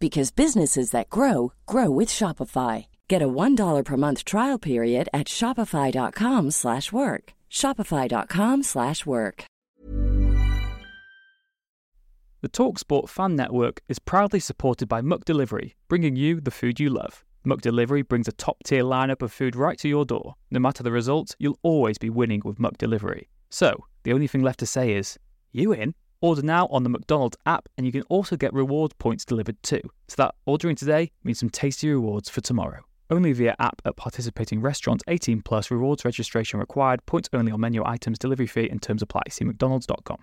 [0.00, 2.86] because businesses that grow grow with Shopify.
[3.06, 7.34] Get a $1 per month trial period at shopify.com/work.
[7.50, 9.44] shopify.com/work.
[12.42, 17.22] The TalkSport Fan Network is proudly supported by McDelivery, bringing you the food you love.
[17.46, 20.36] McDelivery brings a top-tier lineup of food right to your door.
[20.50, 23.26] No matter the results, you'll always be winning with McDelivery.
[23.50, 25.18] So, the only thing left to say is,
[25.52, 25.94] you in?
[26.22, 29.80] Order now on the McDonald's app, and you can also get reward points delivered too.
[30.08, 32.80] So that ordering today means some tasty rewards for tomorrow.
[33.10, 35.02] Only via app at participating restaurants.
[35.08, 35.70] 18 plus.
[35.70, 37.04] Rewards registration required.
[37.06, 38.18] Points only on menu items.
[38.18, 39.22] Delivery fee and terms apply.
[39.30, 40.18] See McDonald's.com.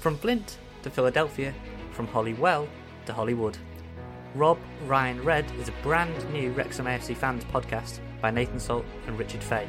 [0.00, 1.54] From Flint to Philadelphia,
[1.92, 2.68] from Holywell
[3.06, 3.56] to Hollywood.
[4.34, 9.18] Rob Ryan Red is a brand new Wrexham AFC fans podcast by Nathan Salt and
[9.18, 9.68] Richard Fay.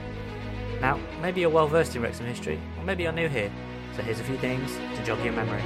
[0.84, 3.50] Now, maybe you're well versed in Wrexham history, or maybe you're new here,
[3.96, 5.64] so here's a few things to jog your memory.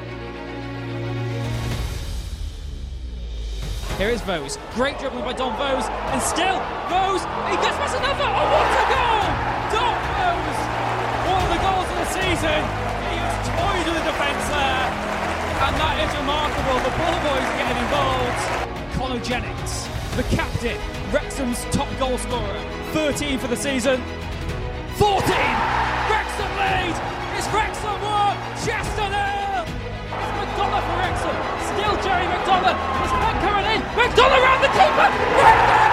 [3.97, 4.59] Here is Vose.
[4.75, 5.89] Great dribbling by Dom Vose.
[6.13, 8.29] And still, Vose, he gets past another.
[8.29, 9.25] Oh, what a goal!
[9.73, 10.61] Dom Vose!
[11.33, 12.61] One of the goals of the season.
[13.09, 14.85] He has toyed with the defence there.
[15.65, 16.77] And that is remarkable.
[16.85, 18.41] The ball boys getting involved.
[18.93, 20.77] Conor Jennings, the captain,
[21.09, 22.61] Wrexham's top goal scorer.
[22.93, 23.99] 13 for the season.
[24.97, 25.13] 14!
[26.09, 26.97] Wrexham lead!
[27.37, 28.33] It's Wrexham 1,
[28.65, 29.61] Chester nil!
[29.61, 31.37] It's McDonagh for Wrexham.
[31.69, 32.73] Still Jerry McDonagh.
[33.05, 33.81] It's Ben coming in.
[33.93, 35.09] McDonagh round the keeper.
[35.37, 35.85] Wrexham!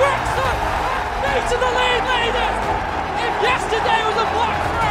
[0.00, 0.56] Wrexham!
[1.44, 2.56] To the lead leaders!
[3.20, 4.83] If yesterday was a Black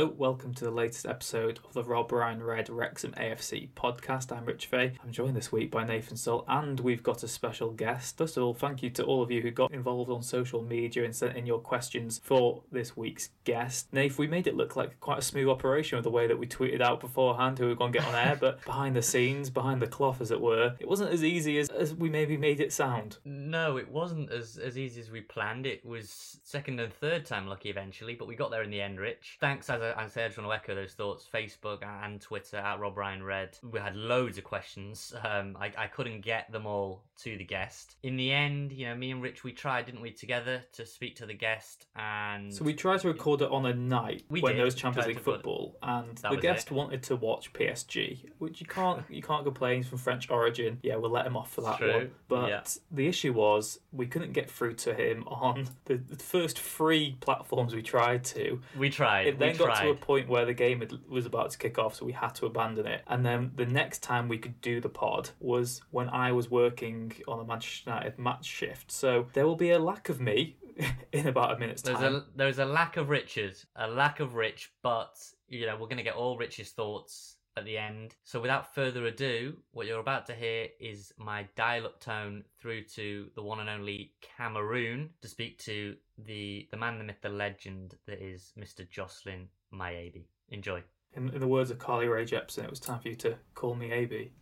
[0.00, 4.34] Hello, welcome to the latest episode of the Rob Ryan Red Wrexham AFC podcast.
[4.34, 4.94] I'm Rich Fay.
[5.04, 8.16] I'm joined this week by Nathan Salt, and we've got a special guest.
[8.16, 11.04] First of all, thank you to all of you who got involved on social media
[11.04, 13.92] and sent in your questions for this week's guest.
[13.92, 16.46] Nathan, we made it look like quite a smooth operation with the way that we
[16.46, 19.50] tweeted out beforehand who we were going to get on air, but behind the scenes,
[19.50, 22.60] behind the cloth, as it were, it wasn't as easy as, as we maybe made
[22.60, 23.18] it sound.
[23.26, 25.66] No, it wasn't as, as easy as we planned.
[25.66, 28.98] It was second and third time lucky eventually, but we got there in the end,
[28.98, 29.36] Rich.
[29.40, 31.26] Thanks, as I, I said, I just want to echo those thoughts.
[31.32, 33.58] Facebook and Twitter at Rob Ryan Red.
[33.70, 35.12] We had loads of questions.
[35.24, 37.96] Um, I, I couldn't get them all to the guest.
[38.02, 41.16] In the end, you know, me and Rich, we tried, didn't we, together to speak
[41.16, 44.52] to the guest, and So we tried to record it on a night We when
[44.52, 44.58] did.
[44.58, 46.72] there was Champions League football, and That the guest it.
[46.74, 49.78] wanted to watch PSG, which you can't you can't complain.
[49.78, 50.78] He's from French origin.
[50.82, 51.92] Yeah, we'll let him off for that True.
[51.92, 52.10] one.
[52.28, 52.62] But Yeah.
[52.90, 57.74] the issue was we couldn't get through to him on the, the first three platforms
[57.74, 58.60] we tried to.
[58.78, 59.26] we tried.
[59.26, 59.79] It then we got tried.
[59.84, 62.34] To a point where the game had, was about to kick off, so we had
[62.36, 63.02] to abandon it.
[63.06, 67.12] And then the next time we could do the pod was when I was working
[67.28, 68.90] on a Manchester United match shift.
[68.90, 70.56] So there will be a lack of me
[71.12, 72.14] in about a minute's There's time.
[72.14, 75.16] a there's a lack of Richard, a lack of Rich, but
[75.48, 78.14] you know we're gonna get all Rich's thoughts at the end.
[78.24, 83.28] So without further ado, what you're about to hear is my dial-up tone through to
[83.34, 87.96] the one and only Cameroon to speak to the the man, the myth, the legend
[88.06, 88.88] that is Mr.
[88.88, 90.24] Joslain Mayebi.
[90.50, 90.82] Enjoy.
[91.14, 93.74] In, in the words of Carly Rae Jepsen, it was time for you to call
[93.74, 94.32] me AB.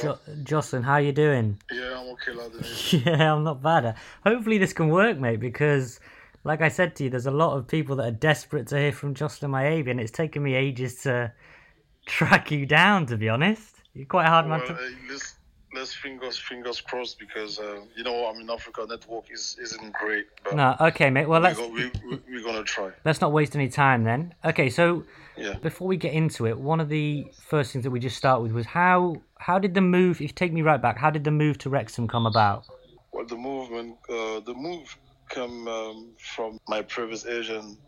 [0.00, 1.60] Jo- Joslain, how are you doing?
[1.72, 2.52] Yeah, I'm okay, lad.
[2.92, 3.96] Yeah, I'm not bad.
[4.24, 5.98] Hopefully this can work, mate, because
[6.44, 8.92] like I said to you, there's a lot of people that are desperate to hear
[8.92, 11.32] from Joslain Mayebi, and it's taken me ages to
[12.06, 13.74] track you down, to be honest.
[13.94, 14.74] You're quite a hard man to...
[14.74, 14.78] uh,
[15.10, 15.34] let's,
[15.74, 20.26] let's fingers fingers crossed because uh, you know I mean Africa network is isn't great,
[20.44, 21.26] but No, okay, mate.
[21.28, 22.90] Well, we let's we, we, we're gonna try.
[23.04, 24.34] let's not waste any time then.
[24.44, 25.04] Okay, so
[25.36, 25.54] Yeah.
[25.62, 28.52] before we get into it, one of the first things that we just start with
[28.52, 30.16] was how how did the move?
[30.16, 32.64] If you take me right back, how did the move to Wrexham come about?
[33.12, 34.96] Well, the movement, uh, the move
[35.28, 37.78] came um, from my previous agent.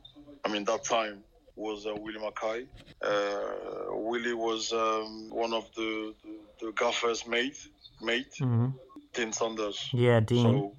[0.45, 1.23] I mean that time
[1.57, 2.67] was uh, Willie McKay.
[3.03, 7.69] Uh, Willie was um, one of the, the, the gaffer's mate
[8.03, 8.69] mate, hmm
[9.15, 9.89] Dean Saunders.
[9.93, 10.43] Yeah, Dean.
[10.43, 10.77] So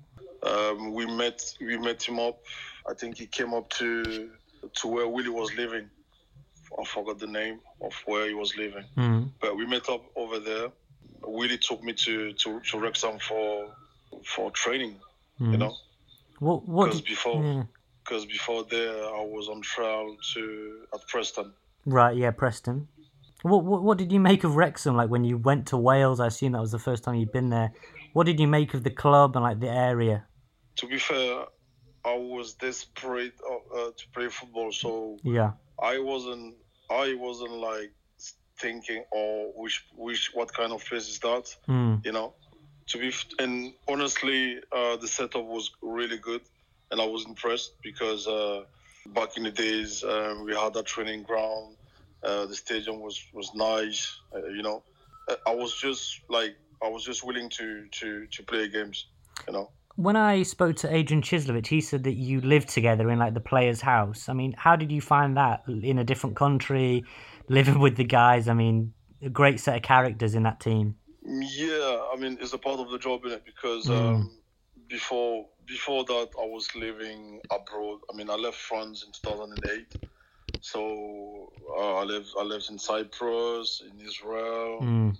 [0.49, 2.39] um, we met we met him up.
[2.89, 4.29] I think he came up to
[4.81, 5.89] to where Willie was living.
[6.79, 9.31] I forgot the name of where he was living, Mhm.
[9.41, 10.71] but we met up over there.
[11.21, 13.73] Willie took me to to, to Wrexham for
[14.35, 14.99] for training.
[15.39, 15.59] You Mhm.
[15.59, 15.75] know,
[16.39, 16.67] What?
[16.67, 16.85] What?
[16.85, 17.63] because before yeah.
[18.03, 21.53] because before there I was on trial to at Preston.
[21.85, 22.15] Right.
[22.17, 22.87] Yeah, Preston.
[23.44, 23.84] What, what?
[23.84, 24.95] What did you make of Wrexham?
[24.95, 27.50] Like when you went to Wales, I assume that was the first time you'd been
[27.50, 27.72] there.
[28.13, 30.25] What did you make of the club and like the area?
[30.78, 31.45] To be fair,
[32.06, 35.51] I was desperate uh, uh, to play football, so Yeah.
[35.81, 36.56] I wasn't
[36.90, 37.92] I wasn't like
[38.60, 42.06] thinking oh which which what kind of place is that Mm.
[42.06, 42.34] you know
[42.88, 46.42] to be f- and honestly uh, the setup was really good
[46.92, 48.63] and I was impressed because uh,
[49.07, 51.75] back in the days um, we had a training ground
[52.23, 54.01] uh, the stadium was was nice
[54.35, 54.83] uh, you know
[55.31, 56.53] Uh, I was just like
[56.85, 57.67] I was just willing to
[57.99, 58.97] to to play games
[59.47, 63.19] you know When I spoke to Adrian Cieslewicz, he said that you lived together in
[63.19, 64.27] like the players' house.
[64.27, 67.03] I mean, how did you find that in a different country,
[67.47, 68.47] living with the guys?
[68.47, 70.95] I mean, a great set of characters in that team.
[71.25, 74.15] Yeah, I mean it's a part of the job in it because Mm.
[74.15, 74.31] um,
[74.87, 77.99] before before that I was living abroad.
[78.11, 79.95] I mean I left France in 2008,
[80.63, 84.80] so uh, I lived I lived in Cyprus, in Israel.
[84.81, 85.18] Mm.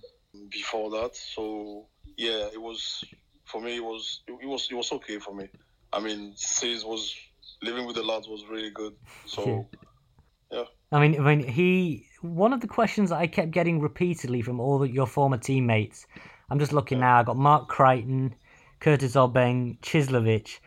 [0.50, 1.86] Before that, so
[2.16, 3.04] yeah, it was
[3.44, 3.75] for me.
[3.75, 5.50] It was it, was it was okay for me.
[5.92, 7.13] I mean, Sis was
[7.62, 8.94] living with the lads was really good.
[9.25, 9.68] So
[10.51, 10.63] yeah.
[10.94, 12.07] I mean, I mean, he.
[12.22, 16.07] One of the questions that I kept getting repeatedly from all the, your former teammates.
[16.50, 17.19] I'm just looking now.
[17.19, 18.34] I got Mark Creighton,
[18.80, 20.60] Curtis Obeng, Cieslewicz.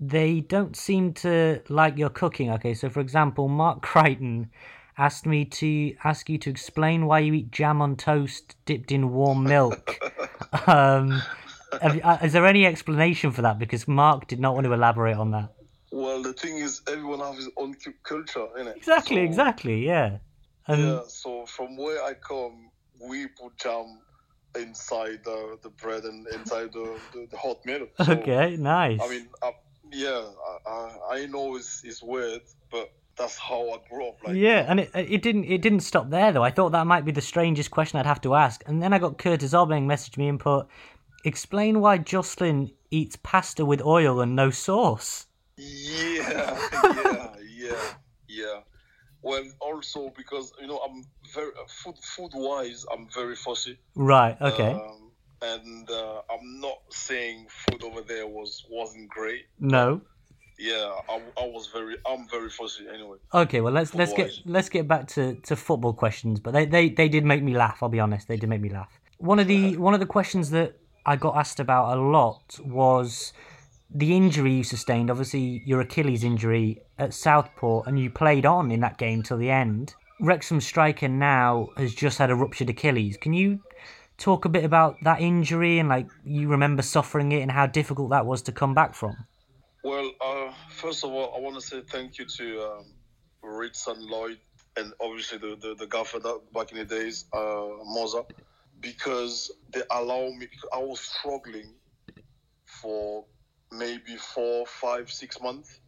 [0.00, 2.50] They don't seem to like your cooking.
[2.52, 4.50] Okay, so for example, Mark Creighton
[4.96, 9.12] asked me to ask you to explain why you eat jam on toast dipped in
[9.12, 9.98] warm milk.
[10.66, 11.22] um,
[11.80, 13.58] uh, is there any explanation for that?
[13.58, 15.52] Because Mark did not want to elaborate on that.
[15.90, 18.76] Well, the thing is, everyone has his own cu- culture, innit?
[18.76, 20.18] Exactly, So- exactly, exactly, yeah.
[20.66, 24.00] And yeah, so from where I come, we put jam
[24.56, 27.90] inside the, the bread and inside the, the, the hot milk.
[28.04, 29.00] So, okay, nice.
[29.02, 29.28] I mean,
[29.92, 30.24] yeah,
[30.66, 34.18] I, I, I know it's, it's weird, but that's how I grew up.
[34.24, 36.44] Like, yeah, and it it didn't it didn't stop there though.
[36.44, 38.98] I thought that might be the strangest question I'd have to ask, and then I
[38.98, 40.66] got Curtis Obeng message me and put,
[41.24, 45.26] "Explain why Joslain eats pasta with oil and no sauce."
[45.56, 47.94] Yeah, yeah, yeah,
[48.28, 48.60] yeah.
[49.22, 51.04] Well, also because you know I'm
[51.34, 53.78] very food food wise, I'm very fussy.
[53.96, 54.40] Right.
[54.40, 54.70] Okay.
[54.72, 55.07] Um,
[55.42, 59.46] and uh, I'm not saying food over there was wasn't great.
[59.58, 60.00] no.
[60.60, 63.18] Yeah, I, I was very I'm very fussy anyway.
[63.32, 63.60] Okay.
[63.60, 66.40] Well, let's let's get let's get back to, to football questions.
[66.40, 67.78] But they, they they did make me laugh.
[67.80, 68.26] I'll be honest.
[68.26, 68.90] They did make me laugh.
[69.18, 70.76] One of the one of the questions that
[71.06, 73.32] I got asked about a lot was
[73.88, 75.12] the injury you sustained.
[75.12, 79.50] Obviously, your Achilles injury at Southport, and you played on in that game till the
[79.50, 79.94] end.
[80.20, 83.16] Wrexham striker now has just had a ruptured Achilles.
[83.16, 83.60] Can you
[84.18, 88.10] talk a bit about that injury and like you remember suffering it and how difficult
[88.10, 89.16] that was to come back from?
[89.84, 92.84] Well, uh, first of all, I want to say thank you to um,
[93.42, 94.38] Ritz and Lloyd,
[94.76, 98.26] and obviously the, the, the gaffer that back in the days, uh, Mozza,
[98.80, 100.48] because they allow me.
[100.74, 101.74] I was struggling
[102.64, 103.24] for
[103.70, 105.80] maybe four, five, six months.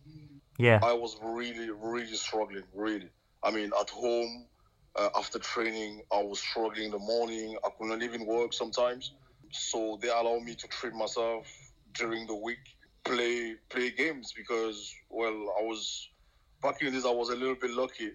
[0.56, 0.78] Yeah.
[0.82, 2.64] I was really, really struggling.
[2.72, 3.08] Really,
[3.42, 4.46] I mean, at home
[4.96, 7.56] uh, after training, I was struggling in the morning.
[7.64, 9.12] I could not even work sometimes.
[9.52, 11.46] So they allowed me to treat myself
[11.94, 12.58] during the week,
[13.04, 16.08] play play games because well, I was
[16.62, 17.04] back in days.
[17.06, 18.12] I was a little bit lucky,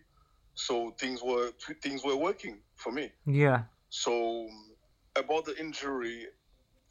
[0.53, 1.51] so things were
[1.81, 3.11] things were working for me.
[3.25, 3.63] Yeah.
[3.89, 4.47] So
[5.17, 6.25] about the injury,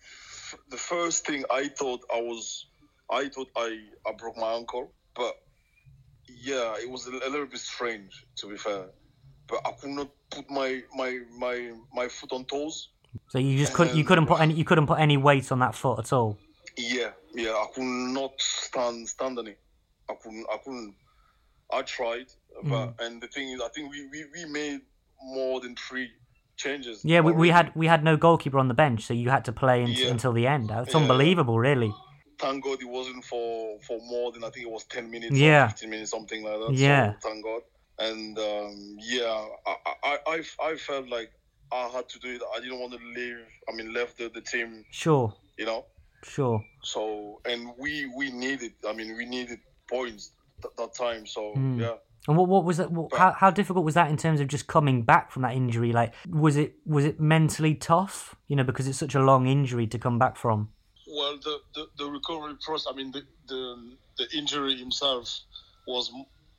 [0.00, 2.66] f- the first thing I thought I was,
[3.10, 5.34] I thought I I broke my ankle, but
[6.28, 8.86] yeah, it was a, a little bit strange to be fair.
[9.48, 12.88] But I could not put my my my my foot on toes.
[13.28, 15.74] So you just couldn't you couldn't put any you couldn't put any weight on that
[15.74, 16.38] foot at all.
[16.76, 19.58] Yeah, yeah, I could not stand stand on it.
[20.10, 20.46] I couldn't.
[20.52, 20.94] I couldn't.
[21.72, 22.26] I tried,
[22.64, 23.06] but mm.
[23.06, 24.80] and the thing is, I think we, we, we made
[25.22, 26.10] more than three
[26.56, 27.04] changes.
[27.04, 29.52] Yeah, we, we had we had no goalkeeper on the bench, so you had to
[29.52, 30.08] play unt- Yeah.
[30.08, 30.70] until the end.
[30.72, 31.00] It's Yeah.
[31.00, 31.92] unbelievable, really.
[32.40, 35.68] thank God it wasn't for for more than I think it was ten minutes Yeah.
[35.68, 36.74] fifteen minutes, something like that.
[36.74, 37.12] Yeah.
[37.20, 37.62] So, thank God.
[37.98, 41.30] And um, yeah, I, I, I I felt like
[41.72, 42.42] I had to do it.
[42.56, 43.38] I didn't want to leave.
[43.68, 44.84] I mean, left the, the team.
[44.90, 45.86] Sure, You know.
[46.24, 46.64] sure.
[46.82, 48.72] So and we we needed.
[48.88, 50.32] I mean, we needed points
[50.62, 51.26] th- that time.
[51.26, 51.80] So Mm.
[51.80, 51.94] yeah.
[52.26, 52.90] And what what was that?
[52.90, 55.92] What, how how difficult was that in terms of just coming back from that injury?
[55.92, 58.34] Like, was it was it mentally tough?
[58.48, 60.70] You know, because it's such a long injury to come back from.
[61.06, 65.38] Well, the, the, the recovery process, I mean, the, the, the injury himself
[65.86, 66.10] was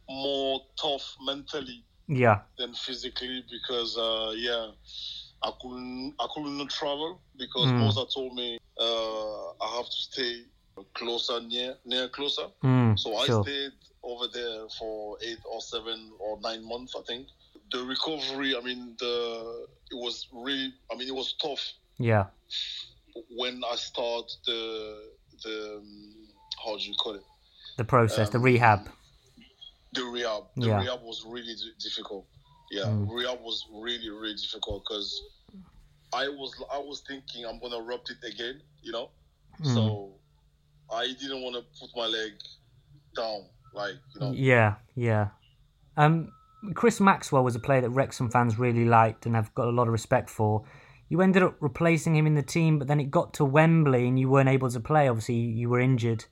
[0.10, 2.42] more tough mentally Yeah.
[2.58, 4.72] than physically because, uh, yeah,
[5.44, 7.80] I couldn't, I couldn't travel because Mm.
[7.82, 10.44] Mozza told me uh, I have to stay
[10.94, 12.48] closer, near, near closer.
[12.64, 13.44] Mm, so I sure.
[13.44, 13.72] stayed
[14.04, 17.28] over there for eight or seven or nine months, I think.
[17.72, 21.64] The recovery, I mean, the it was really, I mean, it was tough
[21.98, 22.26] Yeah.
[23.30, 25.12] when I start the
[25.44, 26.28] the um,
[26.64, 27.24] how do you call it
[27.78, 28.90] The process, the Um, rehab.
[29.96, 30.44] The rehab.
[30.58, 30.80] The Yeah.
[30.82, 32.26] rehab was really di- difficult.
[32.72, 33.08] Yeah, Mm.
[33.10, 35.10] rehab was really really difficult because
[36.14, 39.10] I was I was thinking I'm gonna rub it again, you know.
[39.62, 39.74] Mm.
[39.74, 40.16] So
[40.92, 42.34] I didn't want to put my leg
[43.16, 44.32] down, like you know.
[44.32, 45.30] Yeah, yeah.
[45.98, 46.32] Um,
[46.74, 49.88] Chris Maxwell was a player that Wrexham fans really liked and have got a lot
[49.88, 50.64] of respect for.
[51.08, 54.20] You ended up replacing him in the team, but then it got to Wembley and
[54.20, 55.08] you weren't able to play.
[55.08, 56.26] Obviously, you were injured.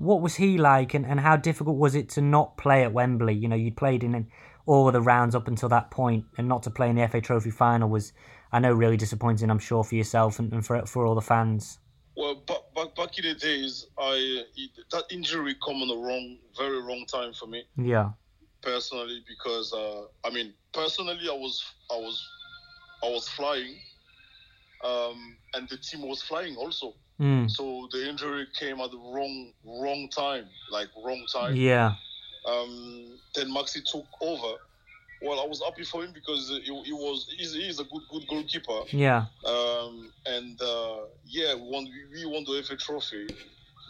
[0.00, 3.34] What was he like, and, and how difficult was it to not play at Wembley?
[3.34, 4.28] You know, you'd played in
[4.66, 7.20] all of the rounds up until that point, and not to play in the FA
[7.20, 8.12] Trophy final was,
[8.52, 9.50] I know, really disappointing.
[9.50, 11.78] I'm sure for yourself and, and for for all the fans.
[12.16, 14.44] Well, back, back back in the days, I
[14.92, 17.64] that injury come on the wrong, very wrong time for me.
[17.76, 18.10] Yeah,
[18.62, 22.26] personally because uh, I mean personally I was I was
[23.02, 23.76] I was flying
[24.84, 27.50] um, and the team was flying also Mm.
[27.50, 31.92] so the injury came at the wrong wrong time like wrong time yeah,
[32.46, 34.56] um, then Maxi took over
[35.22, 38.26] well I was happy for him because he, he was he's, he's a good good
[38.26, 39.26] goalkeeper yeah.
[39.44, 43.28] um, and uh, yeah we won we won the FA trophy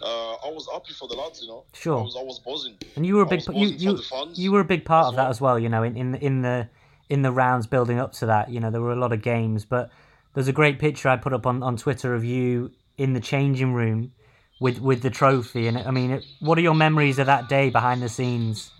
[0.03, 1.99] uh, I was happy for the lads you know Sure.
[1.99, 3.99] I was I was buzzing And you were a big you you
[4.35, 5.31] you were a big part of that well.
[5.31, 5.59] as well.
[5.59, 6.69] You know, in in in the
[7.09, 8.51] in the rounds building up to that.
[8.51, 9.91] You know, there were a lot of games, but
[10.35, 13.73] there's a great picture I put up on on Twitter of you in the changing
[13.73, 14.13] room
[14.61, 15.67] with with the trophy.
[15.67, 18.71] And I mean, it, what are your memories of that day behind the scenes?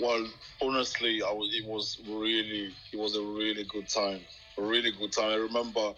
[0.00, 0.26] Well,
[0.62, 1.48] honestly, I was.
[1.52, 2.74] It was really.
[2.92, 4.20] It was a really good time.
[4.58, 5.30] A really good time.
[5.30, 5.94] I remember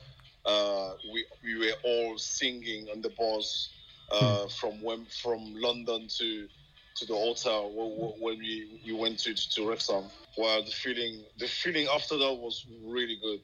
[0.47, 3.69] uh, we we were all singing on the bus
[4.13, 6.49] uh, from when from London to
[6.95, 10.05] to the hotel when, when we, we went to to Wrexham.
[10.39, 13.41] Well, the feeling the feeling after that was really good,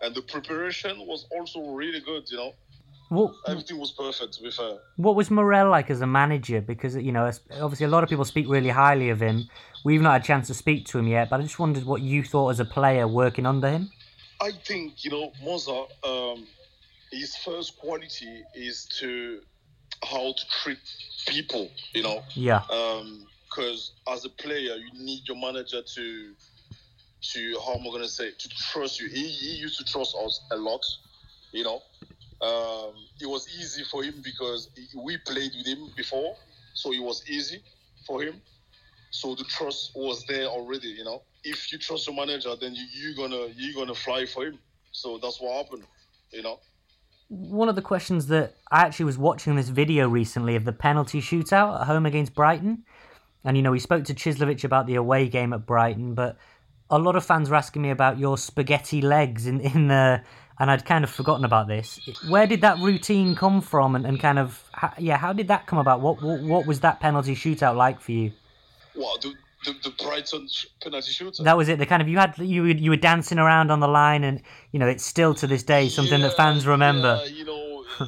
[0.00, 2.24] and the preparation was also really good.
[2.30, 2.52] You know,
[3.12, 4.32] What everything was perfect.
[4.34, 4.78] To be fair.
[4.96, 6.62] what was Morrell like as a manager?
[6.62, 9.50] Because you know, obviously, a lot of people speak really highly of him.
[9.84, 12.00] We've not had a chance to speak to him yet, but I just wondered what
[12.00, 13.90] you thought as a player working under him.
[14.40, 15.88] I think you know Mozza.
[16.02, 16.46] Um,
[17.10, 19.40] his first quality is to
[20.02, 20.78] how to treat
[21.26, 21.70] people.
[21.92, 22.62] You know, Yeah,
[23.50, 26.32] because as a player, you need your manager to
[27.32, 29.08] to how am I gonna say to trust you.
[29.10, 30.82] He, he used to trust us a lot.
[31.52, 31.82] You know,
[32.42, 36.36] um, it was easy for him because we played with him before,
[36.74, 37.62] so it was easy
[38.06, 38.40] for him.
[39.10, 40.88] So the trust was there already.
[40.88, 44.44] You know, if you trust your manager, then you, you're gonna you're gonna fly for
[44.46, 44.58] him.
[44.92, 45.84] So that's what happened.
[46.32, 46.58] You know.
[47.28, 51.20] one of the questions that I actually was watching this video recently of the penalty
[51.20, 52.84] shootout at home against Brighton,
[53.44, 56.36] and you know we spoke to Cieslewicz about the away game at Brighton, but
[56.90, 60.22] a lot of fans were asking me about your spaghetti legs in in the,
[60.58, 62.00] and I'd kind of forgotten about this.
[62.28, 64.62] Where did that routine come from, and, and kind of
[64.98, 66.00] yeah, how did that come about?
[66.00, 68.32] What, what what was that penalty shootout like for you?
[68.94, 70.48] What the the, the Brighton
[70.82, 71.42] penalty shooter?
[71.42, 71.78] That was it.
[71.78, 74.42] The kind of you had you were, you were dancing around on the line, and
[74.72, 77.20] you know it's still to this day something that fans remember.
[77.24, 78.06] Yeah, you know, uh,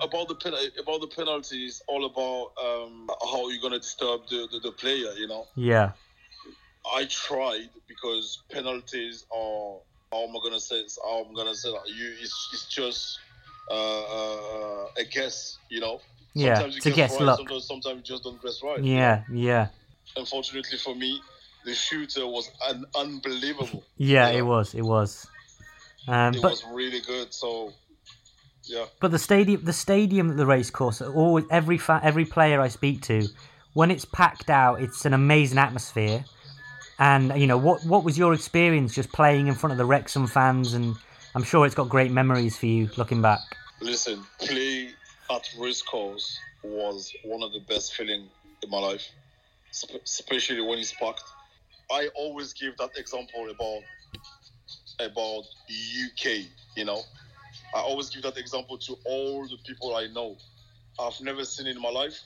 [0.00, 4.60] about the pen- about the penalties, all about um, how you're gonna disturb the, the,
[4.60, 5.12] the player.
[5.16, 5.92] You know, Yeah,
[6.94, 9.78] I tried because penalties are
[10.12, 10.82] how am I gonna say?
[10.82, 10.98] This?
[11.02, 13.18] How I'm gonna say that you it's, it's just
[13.70, 15.58] uh, uh, a guess.
[15.68, 16.00] You know.
[16.34, 17.38] Yeah, you to guess guess right, luck.
[17.38, 18.82] Sometimes, sometimes you just don't guess right.
[18.82, 19.68] yeah, yeah.
[20.18, 21.18] Unfortunately for me,
[21.64, 23.82] the shooter was un- unbelievable.
[23.96, 24.74] Yeah, You it was.
[24.74, 25.26] It was.
[26.08, 27.32] Um, It but was really good.
[27.32, 27.72] So,
[28.64, 28.84] yeah.
[29.00, 33.00] but the stadium, the stadium at the racecourse, always every fa- every player I speak
[33.02, 33.26] to,
[33.72, 36.24] when it's packed out, it's an amazing atmosphere.
[36.98, 37.84] And you know what?
[37.84, 40.74] What was your experience just playing in front of the Wrexham fans?
[40.74, 40.96] And
[41.34, 43.40] I'm sure it's got great memories for you looking back.
[43.80, 44.90] Listen, play
[45.30, 48.28] at race course was one of the best feeling
[48.62, 49.06] in my life,
[50.04, 51.24] especially when it's packed.
[51.90, 53.82] I always give that example about
[54.98, 56.46] about UK.
[56.76, 57.02] You know,
[57.74, 60.36] I always give that example to all the people I know.
[60.98, 62.18] I've never seen in my life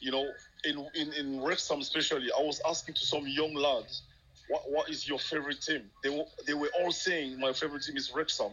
[0.00, 0.26] you know,
[0.64, 4.02] in in in Wrexham especially, I was asking to some young lads,
[4.48, 5.90] what what is your favorite team?
[6.02, 8.52] They were they were all saying my favorite team is Wrexham.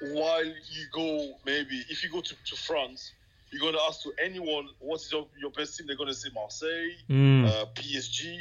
[0.00, 3.12] While you go maybe if you go to, to France,
[3.50, 7.44] you're gonna ask to anyone what's your, your best team, they're gonna say Marseille, Mm.
[7.46, 8.38] uh, PSG.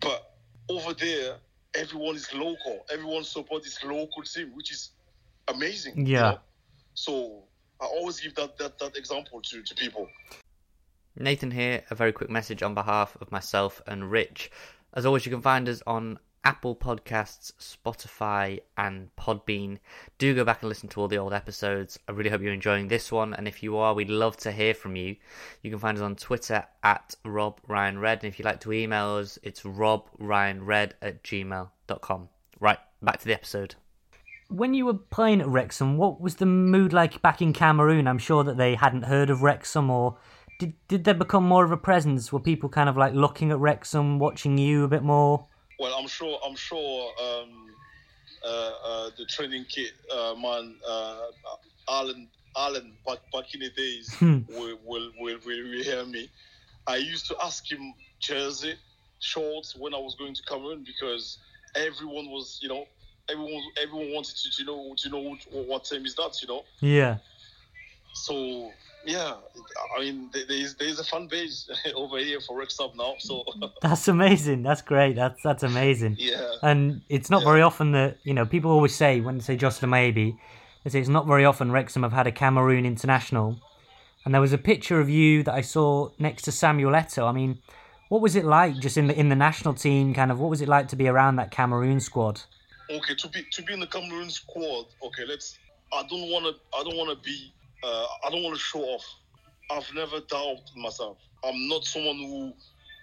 [0.00, 0.30] But
[0.68, 1.36] over there,
[1.74, 2.84] everyone is local.
[2.92, 4.90] Everyone support this local team, which is
[5.48, 6.06] amazing.
[6.06, 6.22] you Yeah.
[6.22, 6.38] know?
[6.94, 7.44] So
[7.80, 10.10] I always give that that, that example to, to people.
[11.16, 14.50] Nathan here, a very quick message on behalf of myself and Rich.
[14.94, 19.78] As always, you can find us on Apple Podcasts, Spotify, and Podbean.
[20.18, 21.98] Do go back and listen to all the old episodes.
[22.08, 24.74] I really hope you're enjoying this one, and if you are, we'd love to hear
[24.74, 25.14] from you.
[25.62, 28.72] You can find us on Twitter at Rob Ryan Red, and if you'd like to
[28.72, 32.28] email us, it's robryanred at gmail.com.
[32.58, 33.76] Right, back to the episode.
[34.48, 38.06] When you were playing at Wrexham, what was the mood like back in Cameroon?
[38.06, 40.18] I'm sure that they hadn't heard of Wrexham, or
[40.64, 42.32] did did there become more of a presence?
[42.32, 45.46] Were people kind of like looking at Wrexham, watching you a bit more?
[45.78, 46.38] Well, I'm sure.
[46.46, 47.70] I'm sure um,
[48.44, 51.26] uh, uh, the training kit uh, man, uh,
[51.88, 56.28] Alan, Alan, back back in the days, will, will will will will hear me.
[56.86, 58.74] I used to ask him jersey,
[59.20, 61.38] shorts when I was going to Cameroon because
[61.74, 62.86] everyone was, you know,
[63.28, 66.62] everyone everyone wanted to, to know to know what, what team is that, you know.
[66.80, 67.18] Yeah.
[68.14, 68.70] So
[69.06, 69.34] yeah,
[69.96, 73.14] I mean, there there is there is a fan base over here for Wrexham now.
[73.18, 73.44] So
[73.82, 74.62] That's amazing.
[74.62, 75.16] That's great.
[75.16, 76.16] That's that's amazing.
[76.18, 76.54] yeah.
[76.62, 79.90] And it's not very often that you know people always say when they say Joslain
[79.90, 80.36] Mayebi,
[80.82, 83.60] they say it's not very often Wrexham have had a Cameroon international.
[84.24, 87.26] And there was a picture of you that I saw next to Samuel Eto'o.
[87.28, 87.58] I mean,
[88.08, 90.14] what was it like just in the in the national team?
[90.14, 92.40] Kind of what was it like to be around that Cameroon squad?
[92.90, 94.86] okay to be to be in the Cameroon squad.
[95.02, 95.58] Okay, let's.
[95.92, 96.54] I don't want to.
[96.78, 97.52] I don't want to be.
[97.84, 99.04] Uh, I don't want to show off.
[99.70, 101.18] I've never doubted myself.
[101.44, 102.54] I'm not someone who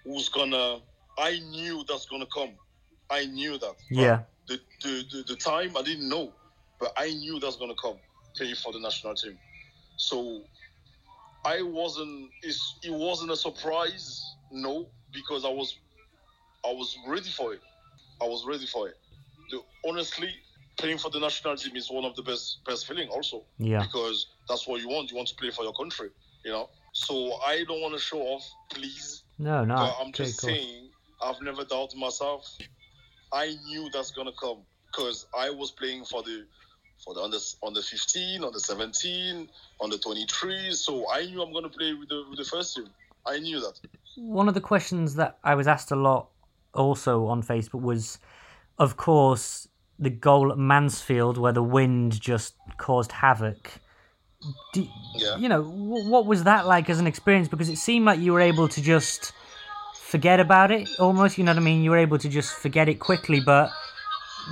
[0.04, 0.80] who's gonna.
[1.18, 2.54] I knew that's gonna come.
[3.10, 3.76] I knew that.
[3.90, 4.22] Yeah.
[4.48, 6.32] The the, the the time I didn't know,
[6.80, 7.98] but I knew that's gonna come.
[8.36, 9.38] Play for the national team.
[9.98, 10.42] So
[11.46, 12.30] I wasn't.
[12.42, 14.20] It's, it wasn't a surprise.
[14.52, 15.78] No, because I was.
[16.66, 17.60] I was ready for it.
[18.22, 18.94] I was ready for it.
[19.50, 20.30] The, honestly,
[20.76, 23.44] playing for the national team is one of the best best feeling also.
[23.58, 23.82] Yeah.
[23.82, 25.10] Because that's what you want.
[25.10, 26.10] You want to play for your country,
[26.44, 26.68] you know.
[26.92, 29.24] So I don't want to show off, please.
[29.38, 29.74] No, no.
[29.74, 30.50] I'm just cool.
[30.50, 30.90] saying,
[31.22, 32.56] I've never doubted myself.
[33.32, 36.44] I knew that's gonna come because I was playing for the
[37.04, 39.48] for the under under 15, under 17,
[39.80, 40.72] under 23.
[40.72, 42.88] So I knew I'm gonna play with the with the first team.
[43.26, 43.78] I knew that.
[44.16, 46.28] One of the questions that I was asked a lot
[46.74, 48.18] also on Facebook was,
[48.78, 49.68] of course,
[50.02, 53.70] the goal at Mansfield where the wind just caused havoc.
[54.72, 55.36] Do, Yeah.
[55.36, 57.48] You know, wh- what was that like as an experience?
[57.48, 59.32] Because it seemed like you were able to just
[59.94, 61.82] forget about it almost, you know what I mean?
[61.84, 63.70] You were able to just forget it quickly, but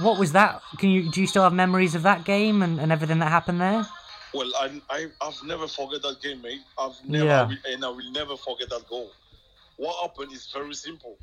[0.01, 0.63] what was that?
[0.79, 3.61] Can you do you still have memories of that game and, and everything that happened
[3.61, 3.85] there?
[4.33, 6.61] Well, I, I I've never forget that game, mate.
[6.79, 7.43] I've never Yeah.
[7.43, 9.11] I will, and I will never forget that goal.
[9.77, 11.17] What happened is very simple.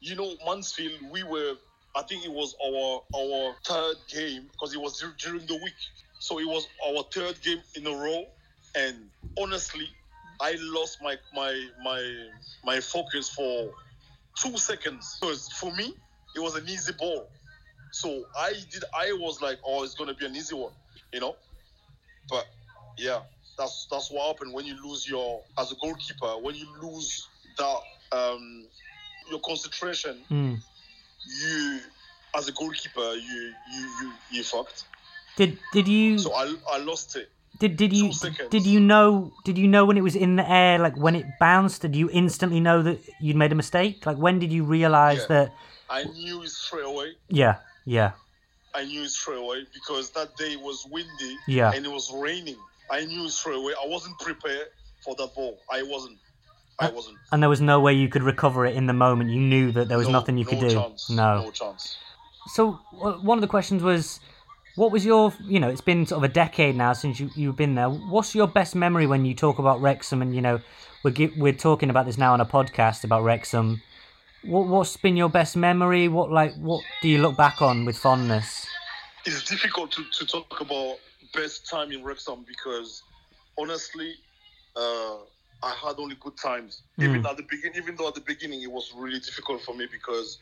[0.00, 1.54] You know, Mansfield, we were.
[1.96, 5.74] I think it was our our third game because it was dur- during the week.
[6.20, 8.24] So it was our third game in a row,
[8.76, 8.96] and
[9.40, 9.88] honestly,
[10.40, 12.28] I lost my my my
[12.64, 13.72] my focus for
[14.42, 15.94] two seconds because for me
[16.34, 17.26] it was an easy ball.
[17.92, 18.84] So I did.
[18.94, 20.72] I was like, oh, it's gonna be an easy one,
[21.12, 21.34] you know.
[22.28, 22.46] But
[22.98, 23.20] yeah,
[23.58, 26.38] that's that's what happened when you lose your as a goalkeeper.
[26.42, 27.78] When you lose that
[28.12, 28.66] um
[29.30, 30.54] your concentration, Hmm.
[31.26, 31.80] You
[32.36, 34.84] as a goalkeeper, you you you you fucked.
[35.36, 37.30] Did did you So I I lost it.
[37.58, 38.12] Did did you
[38.50, 41.24] did you know did you know when it was in the air like when it
[41.40, 45.20] bounced did you instantly know that you'd made a mistake like when did you realize
[45.20, 45.26] Yeah.
[45.28, 45.52] that
[45.88, 47.14] I knew it straight away.
[47.30, 48.10] yeah yeah
[48.74, 51.72] I knew it straight away because that day was windy Yeah.
[51.74, 52.58] and it was raining.
[52.90, 53.72] I knew it straight away.
[53.82, 54.68] I wasn't prepared
[55.02, 55.58] for that ball.
[55.72, 56.18] I wasn't.
[56.78, 57.16] I wasn't.
[57.32, 59.30] and there was no way you could recover it in the moment.
[59.30, 60.70] You knew that there was No- nothing you no could do.
[60.70, 61.08] chance.
[61.10, 61.50] No.
[61.52, 61.96] Chance.
[62.48, 64.20] so uh, one of the questions was
[64.76, 67.56] what was your you know it's been sort of a decade now since you, you've
[67.56, 67.88] been there.
[67.88, 70.60] What's your best memory when you talk about Wrexham and you know
[71.02, 73.80] we're we're talking about this now on a podcast about Wrexham.
[74.44, 76.08] What what's been your best memory?
[76.08, 78.66] What like what do you look back on with fondness?
[79.24, 80.98] It's difficult to, to talk about
[81.34, 83.02] best time in Wrexham because
[83.58, 84.14] honestly,
[84.76, 85.16] uh,
[85.62, 86.82] I had only good times.
[87.00, 87.30] Even Mm.
[87.30, 90.38] at the beginning, even though at the beginning it was really difficult for me because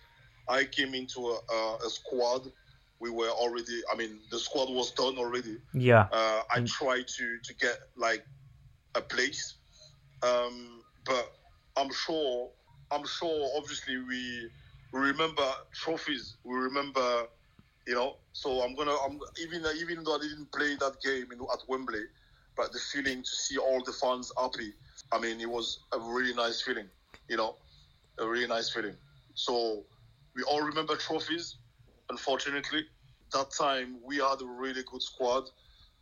[0.49, 2.53] I came into a, a, a squad.
[3.01, 3.83] We were already.
[3.93, 5.59] I mean, the squad was done already.
[5.73, 8.25] yeah Uh, I tried to to get like
[8.95, 9.55] a place,
[10.23, 11.27] um, but
[11.77, 12.51] I'm sure,
[12.91, 13.51] I'm sure.
[13.57, 14.51] Obviously, we
[14.93, 16.37] we remember trophies.
[16.45, 17.27] We remember,
[17.87, 18.17] you know.
[18.33, 22.05] So I'm gonna, I'm even even though I didn't play that game in, at Wembley,
[22.57, 24.73] but the feeling to see all the fans happy.
[25.15, 26.89] I mean, it was a really nice feeling.
[27.29, 27.57] You know,
[28.19, 28.97] a really nice feeling.
[29.35, 29.85] So
[30.35, 31.57] we all remember trophies.
[32.11, 32.85] Unfortunately,
[33.33, 35.45] that time we had a really good squad.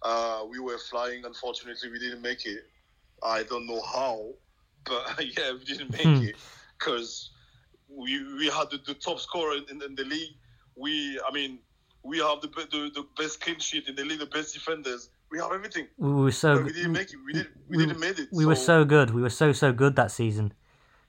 [0.03, 1.25] Uh, we were flying.
[1.25, 2.65] Unfortunately, we didn't make it.
[3.23, 4.35] I don't know how,
[4.85, 6.23] but yeah, we didn't make Hmm.
[6.23, 6.37] it
[6.79, 7.31] because
[7.89, 10.35] we we had the, the top scorer in, in the league.
[10.77, 11.61] We, I mean,
[12.03, 15.09] we have the, the the best clean sheet in the league, the best defenders.
[15.33, 15.87] We have everything.
[15.97, 17.17] We were so but we didn't make it.
[17.25, 17.49] We did.
[17.67, 18.29] We, we- didn't make it.
[18.33, 19.11] we were so good.
[19.15, 20.53] We were so so good that season.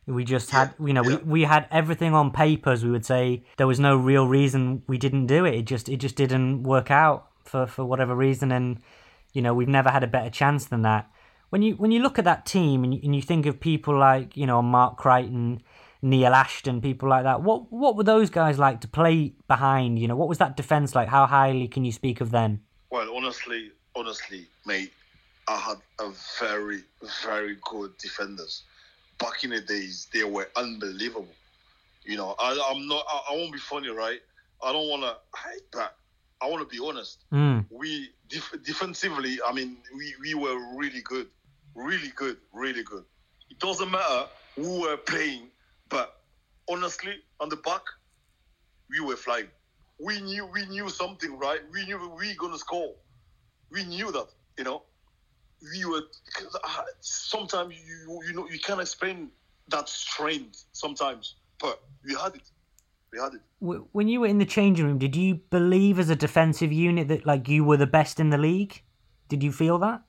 [0.06, 2.72] We just had, you know, we, we had everything on paper.
[2.72, 5.56] As we would say, there was no real reason we didn't do it.
[5.56, 8.80] It just it just didn't work out for for whatever reason, and
[9.34, 11.10] you know we've never had a better chance than that.
[11.50, 13.98] When you when you look at that team and you, and you think of people
[13.98, 15.62] like you know Mark Creighton,
[16.02, 20.00] Neil Ashton, people like that, what what were those guys like to play behind?
[20.00, 21.10] You know, what was that defense like?
[21.10, 22.62] How highly can you speak of them?
[22.90, 24.92] Well, honestly, honestly, mate,
[25.48, 26.84] I had a very,
[27.24, 28.64] very good defenders.
[29.20, 31.28] Back in the days, they were unbelievable.
[32.06, 33.06] You know, I, I'm not.
[33.08, 34.20] I, I won't be funny, right?
[34.62, 35.96] I don't want to hide but
[36.42, 37.26] I want to be honest.
[37.34, 37.66] Mm.
[37.70, 41.28] We def- defensively, I mean, we, we were really good,
[41.76, 43.04] really good, really good.
[43.50, 44.26] It doesn't matter
[44.56, 45.48] who were playing,
[45.90, 46.14] but
[46.70, 47.82] honestly, on the back,
[48.90, 49.48] we were flying.
[50.00, 51.62] We knew we knew something, right?
[51.72, 52.94] We knew we were gonna score.
[53.74, 54.84] We knew that, you know.
[55.62, 56.02] We were
[56.64, 59.30] uh, sometimes you you know you can't explain
[59.70, 62.48] that strength sometimes, but we had it.
[63.12, 63.42] We had it.
[63.60, 67.26] When you were in the changing room, did you believe as a defensive unit that
[67.26, 68.84] like you were the best in the league?
[69.30, 70.02] Did you feel that?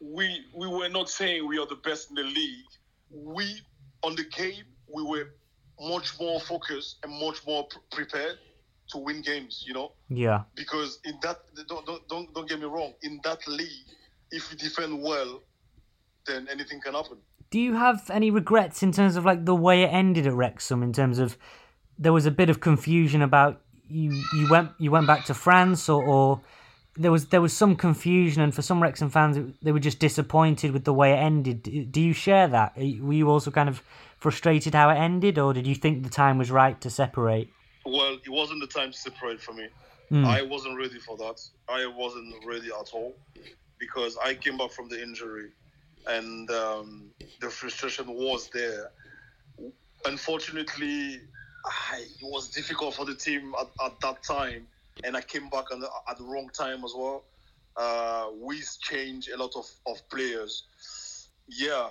[0.00, 2.66] we we were not saying we are the best in the league.
[3.10, 3.60] We
[4.02, 5.34] on the game we were
[5.80, 8.38] much more focused and much more pr- prepared
[8.90, 9.64] to win games.
[9.66, 10.42] You know, Yeah.
[10.54, 12.94] because in that don't don't don't, get me wrong.
[13.02, 13.86] In that league,
[14.30, 15.42] if you defend well,
[16.26, 17.18] then anything can happen.
[17.50, 20.82] Do you have any regrets in terms of like the way it ended at Wrexham?
[20.82, 21.38] In terms of
[21.98, 25.88] there was a bit of confusion about you you went you went back to France
[25.88, 26.40] or, or
[26.96, 30.72] there was there was some confusion and for some Wrexham fans they were just disappointed
[30.72, 31.62] with the way it ended.
[31.62, 32.76] Do do you share that?
[32.76, 33.82] Were you also kind of
[34.18, 37.50] frustrated how it ended, or did you think the time was right to separate?
[37.88, 39.68] Well, it wasn't the time to separate for me.
[40.10, 40.24] Hmm.
[40.24, 41.40] I wasn't ready for that.
[41.68, 43.14] I wasn't ready at all
[43.78, 45.50] because I came back from the injury
[46.06, 48.90] and um, the frustration was there.
[50.06, 51.20] Unfortunately,
[51.64, 54.66] I, it was difficult for the team at, at that time,
[55.04, 57.24] and I came back at the, at the wrong time as well.
[57.76, 60.64] Uh, we changed a lot of, of players.
[61.48, 61.88] Yeah,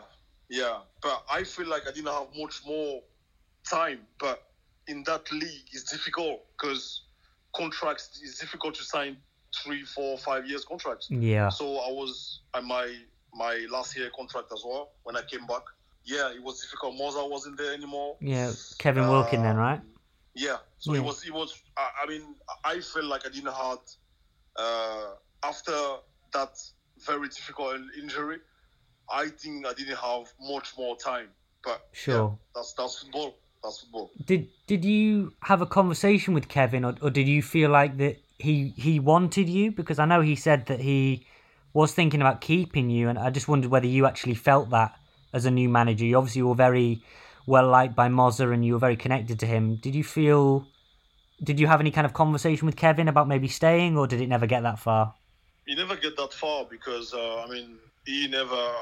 [0.49, 3.01] yeah, but I feel like I didn't have much more
[3.69, 3.99] time.
[4.19, 4.41] But
[4.87, 7.03] in that league, it's difficult because
[7.55, 9.17] contracts is difficult to sign
[9.63, 11.07] three, four, five years contracts.
[11.09, 11.49] Yeah.
[11.49, 12.93] So I was at my
[13.33, 15.63] my last year contract as well when I came back.
[16.03, 16.95] Yeah, it was difficult.
[16.95, 18.15] Mozza wasn't there anymore.
[18.21, 19.81] Yeah, Kevin Wilkin then, right?
[20.33, 20.57] Yeah.
[20.77, 20.99] So Yeah.
[21.01, 21.61] it was it was.
[21.75, 23.79] I, I mean, I felt like I didn't have
[24.55, 25.07] uh,
[25.43, 25.77] after
[26.33, 26.57] that
[27.05, 28.37] very difficult injury.
[29.09, 31.29] I think I didn't have much more time.
[31.63, 32.37] But Sure.
[32.55, 33.37] that's that's football.
[34.25, 38.17] Did did you have a conversation with Kevin, or, or did you feel like that
[38.37, 39.71] he he wanted you?
[39.71, 41.25] Because I know he said that he
[41.73, 44.95] was thinking about keeping you, and I just wondered whether you actually felt that
[45.33, 46.05] as a new manager.
[46.05, 47.03] You obviously were very
[47.45, 49.75] well liked by Mozza, and you were very connected to him.
[49.75, 50.67] Did you feel?
[51.43, 54.27] Did you have any kind of conversation with Kevin about maybe staying, or did it
[54.27, 55.13] never get that far?
[55.67, 58.73] You never get that far because uh, I mean he never.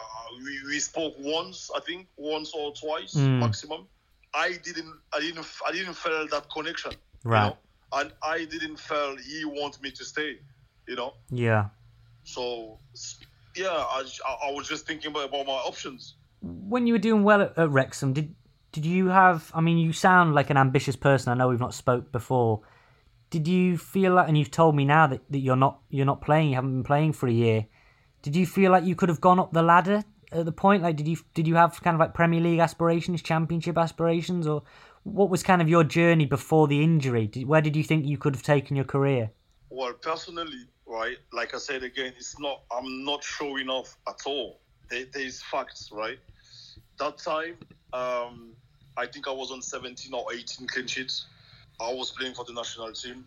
[0.43, 3.39] We, we spoke once, I think, once or twice Mm.
[3.39, 3.87] maximum.
[4.35, 4.93] I didn't.
[5.13, 5.45] I didn't.
[5.67, 6.91] I didn't feel that connection.
[6.91, 7.47] you Right.
[7.49, 7.57] know?
[7.93, 10.39] And I didn't feel he want me to stay.
[10.87, 11.13] You know.
[11.31, 11.69] Yeah.
[12.23, 12.79] So
[13.55, 14.03] yeah, I,
[14.47, 16.15] I was just thinking about, about my options.
[16.41, 18.35] when you were doing well at, at Wrexham, did
[18.71, 19.51] did you have?
[19.53, 21.31] I mean, you sound like an ambitious person.
[21.31, 22.61] I know we've not spoke before.
[23.29, 26.21] Did you feel like, and you've told me now that, that you're not you're not
[26.21, 27.65] playing, you haven't been playing for a year.
[28.21, 30.03] Did you feel like you could have gone up the ladder
[30.35, 30.83] at the point?
[30.83, 34.63] Like, did you did you have kind of like Premier League aspirations, Championship aspirations, or
[35.03, 37.27] what was kind of your journey before the injury?
[37.27, 39.31] Did, where did you think you could have taken your career?
[39.69, 42.61] Well, personally, right, like I said again, it's not.
[42.71, 44.59] I'm not showing off at all.
[44.89, 46.19] There, there's facts, right.
[46.99, 47.55] That time,
[47.93, 48.51] um,
[48.97, 51.25] I think I was on 17 or 18 clean sheets.
[51.79, 53.25] I was playing for the national team.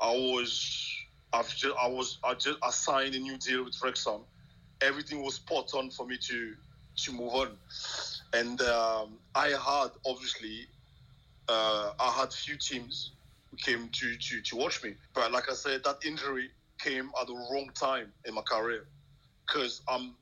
[0.00, 0.96] I was,
[1.32, 4.22] I've just, I was, I just I signed a new deal with Wrexham.
[4.82, 6.54] Everything was spot on for me to
[7.04, 7.56] to move on.
[8.34, 10.66] and um, I had obviously
[11.48, 13.12] uh, I had few teams
[13.50, 17.26] who came to, to to watch me, but like I said, that injury came at
[17.26, 18.86] the wrong time in my career
[19.46, 20.14] because I'm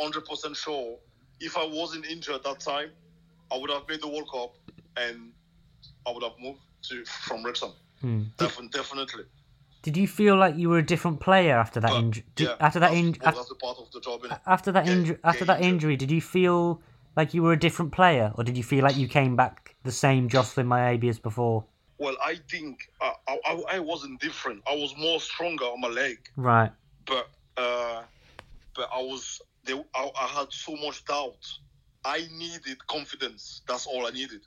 [0.00, 0.98] 100% sure
[1.40, 2.90] if I wasn't injured at that time,
[3.52, 4.54] I would have made the World Cup
[4.96, 5.32] and
[6.06, 7.72] I would have moved to from Wrexham.
[8.00, 8.22] Hmm.
[8.38, 9.24] Defin- definitely.
[9.82, 12.24] Did you feel like you were a different player after that But, injury?
[12.38, 13.20] yeah, After that injury?
[13.24, 14.40] well, that's the part of the job, innit?
[14.46, 16.80] After that injury, after that injury, did you feel
[17.16, 19.92] like you were a different player, or did you feel like you came back the
[19.92, 21.64] same Joslain Mayebi as before?
[21.98, 24.62] Well, I think uh, I, I, I wasn't different.
[24.68, 26.70] I was more stronger on my leg, Right.
[27.06, 28.02] but uh,
[28.74, 31.46] but I was they, I, I had so much doubt.
[32.04, 33.62] I needed confidence.
[33.68, 34.40] That's all I needed.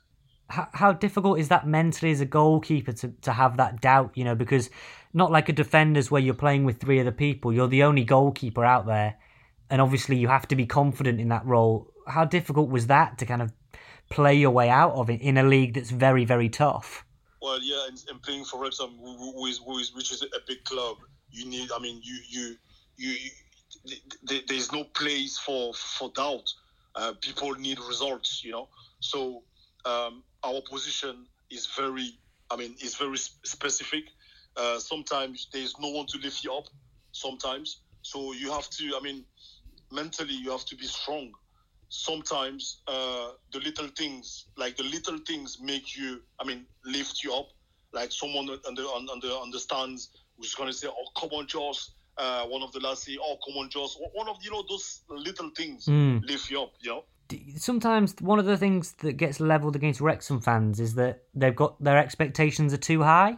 [0.48, 4.12] How, how difficult is that mentally as a goalkeeper to, to have that doubt?
[4.14, 4.68] You know, because
[5.12, 7.52] not like a defender's where you're playing with three other people.
[7.52, 9.16] You're the only goalkeeper out there,
[9.70, 11.90] and obviously you have to be confident in that role.
[12.06, 13.52] How difficult was that to kind of
[14.10, 17.04] play your way out of it in a league that's very very tough?
[17.42, 20.96] Well, yeah, and, and playing for Wrexham, which is a big club,
[21.30, 21.70] you need.
[21.74, 22.56] I mean, you you
[22.96, 23.10] you.
[23.10, 23.30] you
[23.86, 26.52] th- th- there's no place for for doubt.
[26.94, 28.68] Uh, people need results, you know.
[29.00, 29.42] So
[29.84, 32.18] um, our position is very.
[32.50, 34.04] I mean, is very specific.
[34.56, 36.66] Uh, sometimes there's no one to lift you up.
[37.12, 38.92] Sometimes, so you have to.
[38.96, 39.24] I mean,
[39.92, 41.32] mentally, you have to be strong.
[41.88, 46.20] Sometimes uh, the little things, like the little things, make you.
[46.40, 47.48] I mean, lift you up.
[47.92, 51.88] Like someone under under understands who's going to say, "Oh, come on, Josh."
[52.18, 55.02] Uh, one of the lads say, "Oh, come on, Josh." One of you know those
[55.08, 56.26] little things Mm.
[56.28, 56.72] lift you up.
[56.80, 57.04] You know.
[57.56, 61.82] sometimes one of the things that gets leveled against Wrexham fans is that they've got
[61.82, 63.36] their expectations are too high.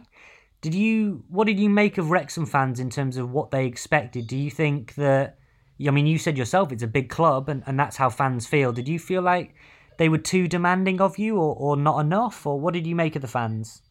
[0.61, 4.27] Did you what did you make of Wrexham fans in terms of what they expected?
[4.27, 5.37] Do you think that
[5.85, 8.71] I mean you said yourself it's a big club and, and that's how fans feel.
[8.73, 9.55] Did you feel like
[9.97, 13.15] they were too demanding of you or, or not enough or what did you make
[13.15, 13.81] of the fans?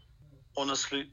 [0.58, 1.08] honestly,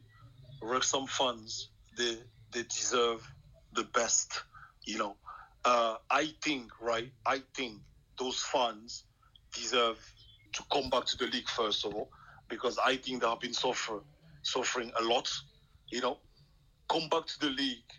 [0.61, 2.17] Wrexham fans they
[2.51, 3.25] they deserve
[3.73, 4.43] the best.
[4.83, 5.15] You know,
[5.63, 7.11] uh, I think right.
[7.25, 7.79] I think
[8.19, 9.03] those fans
[9.53, 9.97] deserve
[10.53, 12.09] to come back to the league first of all
[12.49, 13.99] because I think they have been suffer,
[14.45, 15.29] suffering a lot.
[15.89, 16.17] You know,
[16.89, 17.91] come back to the league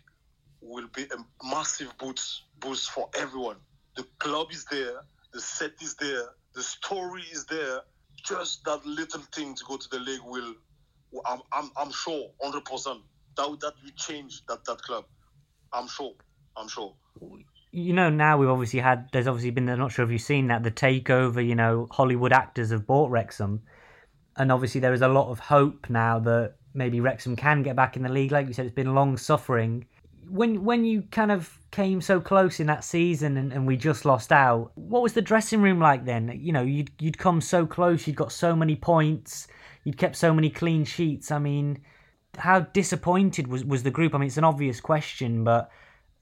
[0.61, 3.57] will be a massive boost boost for everyone.
[3.95, 5.01] The club is there,
[5.33, 7.81] the set is there, the story is there.
[8.23, 10.55] Just that little thing to go to the league will
[11.25, 12.63] I'm, I'm, I'm sure, 100%,
[13.37, 15.05] that, that will change that, that club.
[15.73, 16.13] I'm sure.
[16.55, 16.93] I'm sure.
[17.71, 20.47] You know, now we've obviously had there's obviously been I'm not sure if you've seen
[20.47, 23.61] that the takeover, you know, Hollywood actors have bought Wrexham.
[24.37, 27.97] And obviously there is a lot of hope now that maybe Wrexham can get back
[27.97, 28.31] in the league.
[28.31, 29.85] Like you said, it's been long suffering.
[30.29, 34.05] When when you kind of came so close in that season and, and we just
[34.05, 36.37] lost out, what was the dressing room like then?
[36.41, 39.47] You know, you'd you'd come so close, you'd got so many points,
[39.85, 41.31] you'd kept so many clean sheets.
[41.31, 41.79] I mean,
[42.37, 44.13] how disappointed was, was the group?
[44.13, 45.71] I mean, it's an obvious question, but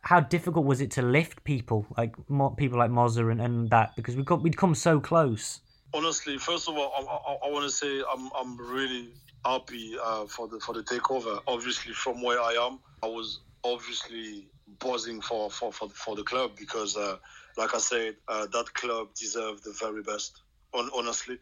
[0.01, 2.15] how difficult was it to lift people like
[2.58, 5.62] people like Mozza and, and that because we got we'd come so close.
[5.96, 9.14] Honestly, first of all, I, I, I want to say I'm, I'm really
[9.46, 11.40] happy uh, for the for the takeover.
[11.48, 16.52] Obviously, from where I am, I was obviously buzzing for, for, for, for the club
[16.60, 17.16] because, uh,
[17.58, 20.42] like I said, uh, that club deserved the very best,
[20.74, 21.38] on, honestly.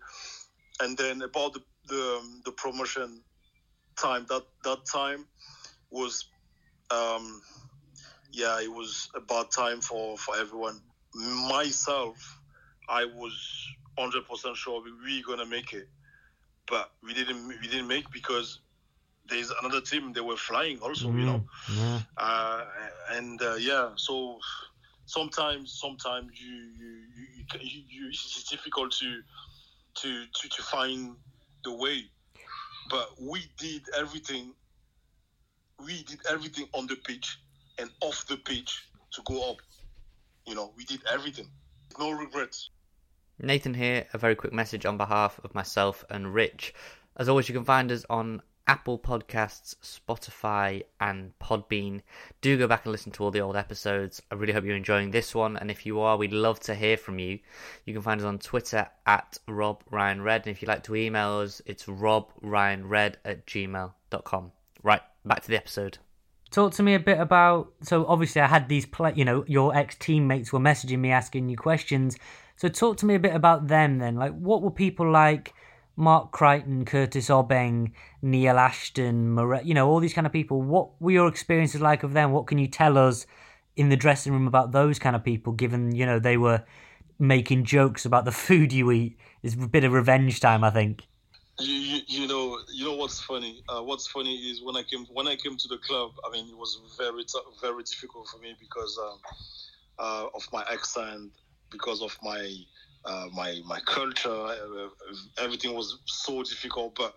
[0.80, 3.22] And then about the the, um, the promotion
[4.00, 5.26] time, that that time
[5.90, 6.26] was,
[6.92, 7.42] um,
[8.32, 10.80] yeah, it was a bad time for, for everyone.
[11.16, 12.40] Myself,
[12.88, 13.34] I was
[13.98, 15.88] hundred percent sure we were gonna make it,
[16.68, 17.48] but we didn't.
[17.48, 18.60] We didn't make because
[19.30, 20.14] there's another team.
[20.14, 21.44] They were flying also, you know.
[21.72, 22.02] Yeah.
[22.18, 22.66] Uh,
[23.12, 24.40] and uh, yeah, so
[25.06, 29.22] sometimes, sometimes you you, you, you, you it's difficult to
[29.96, 31.16] to to to find
[31.64, 32.04] the way,
[32.90, 34.54] but we did everything.
[35.86, 37.40] We did everything on the pitch
[37.78, 39.58] and off the pitch to go up.
[40.46, 41.50] You know, we did everything.
[42.00, 42.70] No regrets.
[43.40, 46.74] Nathan here, a very quick message on behalf of myself and Rich.
[47.18, 52.02] As always, you can find us on Apple Podcasts, Spotify, and Podbean.
[52.42, 54.22] Do go back and listen to all the old episodes.
[54.32, 56.96] I really hope you're enjoying this one, and if you are, we'd love to hear
[56.96, 57.40] from you.
[57.86, 60.96] You can find us on Twitter at Rob Ryan Red, and if you'd like to
[60.96, 64.52] email us, it's robryanred at gmail.com.
[64.82, 65.98] Right, back to the episode.
[66.52, 67.74] Talk to me a bit about.
[67.82, 69.14] So obviously, I had these play.
[69.16, 72.16] You know, your ex teammates were messaging me asking you questions.
[72.56, 74.16] So talk to me a bit about them then.
[74.16, 75.54] Like, what were people like?
[75.96, 80.62] Mark Creighton, Curtis Obeng, Neil Ashton, you know, all these kind of people.
[80.62, 82.32] What were your experiences like of them?
[82.32, 83.28] What can you tell us
[83.76, 85.54] in the dressing room about those kind of people?
[85.54, 86.64] Given you know they were
[87.20, 89.18] making jokes about the food you eat.
[89.44, 91.04] It's a bit of revenge time, I think.
[91.60, 95.06] You, you, you know you know what's funny uh, what's funny is when i came
[95.14, 97.24] when i came to the club i mean it was very
[97.62, 99.20] very difficult for me because um,
[100.00, 101.30] uh, of my accent
[101.74, 102.56] because of my
[103.06, 104.88] uh, my my culture uh,
[105.40, 107.14] everything was so difficult but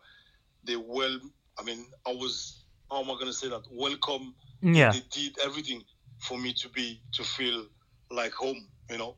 [0.67, 1.19] they well
[1.59, 3.63] i mean i was how am i going to say that?
[3.71, 4.35] Welcome.
[4.63, 4.93] Yeah.
[4.93, 5.83] they did everything
[6.21, 7.67] for me to be to feel
[8.11, 9.17] like home you know?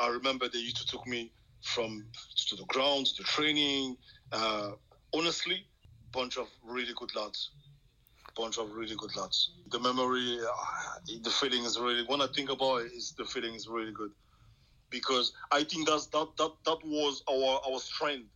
[0.00, 2.06] I remember they used to took me from
[2.48, 3.96] to the ground to the training
[4.32, 4.70] uh,
[5.14, 5.66] honestly
[6.12, 7.50] bunch of really good lads.
[8.36, 9.50] Bunch of really good lads.
[9.70, 13.54] The memory uh, the feeling is really when i think about it is the feeling
[13.54, 14.10] is really good
[14.90, 18.28] because i think that's that that that was our our strength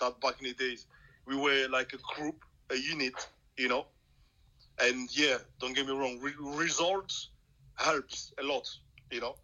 [0.00, 0.86] that back in the days.
[1.26, 3.14] We were like a group a unit
[3.56, 3.86] you know?
[4.82, 7.30] And yeah don't get me wrong re- results
[7.76, 8.68] helps a lot
[9.10, 9.36] you know?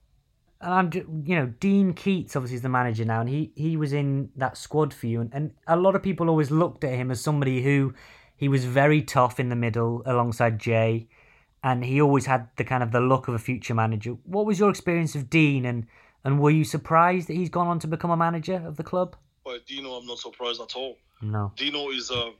[0.61, 3.93] And I'm, you know, Dean Keates obviously is the manager now, and he he was
[3.93, 7.11] in that squad for you, and, and a lot of people always looked at him
[7.11, 7.93] as somebody who
[8.37, 11.09] he was very tough in the middle alongside Jay,
[11.63, 14.13] and he always had the kind of the look of a future manager.
[14.25, 15.87] What was your experience of Dean, and
[16.27, 19.17] and were you surprised that he's gone on to become a manager of the club?
[19.45, 21.53] well dino i'm not surprised at all No.
[21.57, 22.33] Dino is a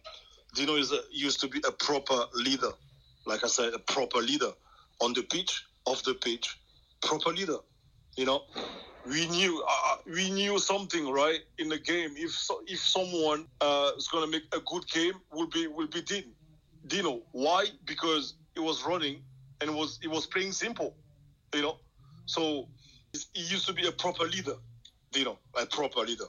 [0.55, 2.73] Dino is a, used to be a proper leader,
[3.27, 4.53] like I said, a proper leader
[5.01, 6.59] on the pitch, off the pitch,
[7.03, 7.59] proper leader.
[8.17, 8.43] You know,
[9.07, 12.13] we knew uh, we knew something right in the game.
[12.17, 16.01] If so, if someone uh, is gonna make a good game, will be will be
[16.01, 16.29] Dino.
[16.87, 17.23] Dino.
[17.33, 17.67] Why?
[17.85, 19.23] Because he was running
[19.61, 20.95] and was he was playing simple.
[21.55, 21.77] You know,
[22.25, 22.69] so
[23.35, 24.57] he used to be a proper leader.
[25.15, 26.25] you know, a proper leader,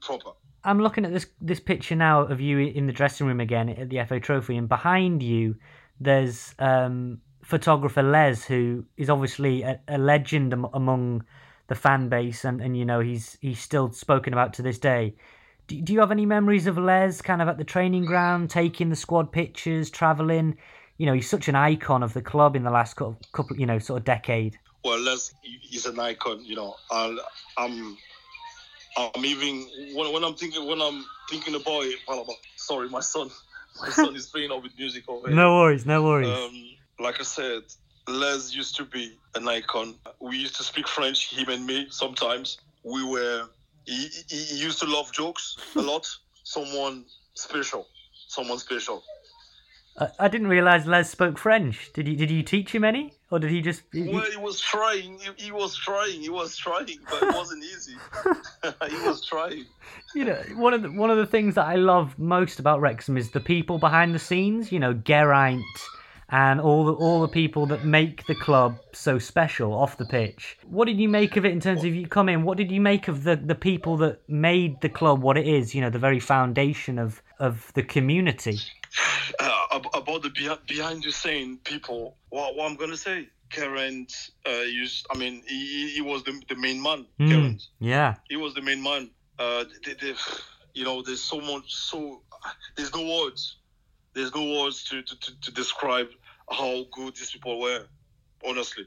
[0.00, 0.30] proper.
[0.64, 3.88] I'm looking at this this picture now of you in the dressing room again at
[3.88, 5.56] the FA Trophy, and behind you,
[6.00, 11.24] there's um, photographer Les, who is obviously a, a legend am- among
[11.68, 15.14] the fan base, and, and you know he's he's still spoken about to this day.
[15.68, 18.88] Do, do you have any memories of Les, kind of at the training ground, taking
[18.88, 20.56] the squad pictures, traveling?
[20.98, 23.66] You know, he's such an icon of the club in the last couple, couple you
[23.66, 24.58] know, sort of decade.
[24.84, 26.44] Well, Les he's an icon.
[26.44, 27.18] You know, I'll,
[27.58, 27.96] I'm,
[28.96, 31.98] I'm even when, when I'm thinking when I'm thinking about it.
[32.08, 33.30] well, Sorry, my son,
[33.80, 35.36] my son is playing up with music over here.
[35.36, 36.28] No worries, no worries.
[36.28, 37.62] Um, like I said,
[38.08, 39.96] Les used to be an icon.
[40.20, 41.86] We used to speak French, him and me.
[41.90, 43.48] Sometimes we were.
[43.84, 46.08] He, he used to love jokes a lot.
[46.42, 47.86] Someone special.
[48.28, 49.02] Someone special.
[49.98, 51.90] I, I didn't realize Les spoke French.
[51.92, 53.82] Did you did you teach him any, or did he just?
[53.92, 55.18] he- Well, he was trying.
[55.18, 56.20] He, he was trying.
[56.20, 57.94] He was trying, but it wasn't easy.
[58.90, 59.64] he was trying.
[60.14, 63.16] you know, one of the one of the things that I love most about Wrexham
[63.16, 64.70] is the people behind the scenes.
[64.72, 65.64] You know, Geraint
[66.28, 70.58] and all the all the people that make the club so special off the pitch.
[70.68, 72.42] What did you make of it in terms of you come in?
[72.42, 75.74] What did you make of the the people that made the club what it is?
[75.74, 78.58] You know, the very foundation of of the community.
[79.38, 82.16] uh, ab- about the behind, behind the scene people.
[82.30, 84.06] What, what I'm gonna say, Karen,
[84.46, 85.06] uh, used.
[85.10, 87.06] I mean, he, he- he was the, the main man.
[87.20, 89.10] Mm, Karen, yeah, he was the main man.
[89.38, 90.14] Uh, they, they,
[90.74, 91.74] you know, there's so much.
[91.74, 92.22] So
[92.76, 93.56] there's no words.
[94.14, 96.08] There's no words to, to, to, to describe
[96.50, 97.84] how good these people were.
[98.46, 98.84] Honestly,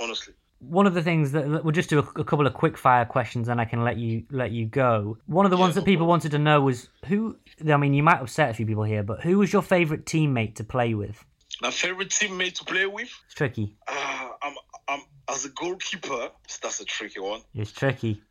[0.00, 0.34] honestly.
[0.60, 3.48] One of the things that we'll just do a, a couple of quick fire questions,
[3.48, 5.18] and I can let you let you go.
[5.26, 7.36] One of the ones that people wanted to know was who.
[7.66, 10.54] I mean, you might upset a few people here, but who was your favourite teammate
[10.56, 11.24] to play with?
[11.62, 13.10] My favorite teammate to play with.
[13.26, 13.76] It's tricky.
[13.86, 14.54] Uh, I'm,
[14.88, 16.30] I'm as a goalkeeper.
[16.62, 17.42] That's a tricky one.
[17.54, 18.22] It's tricky.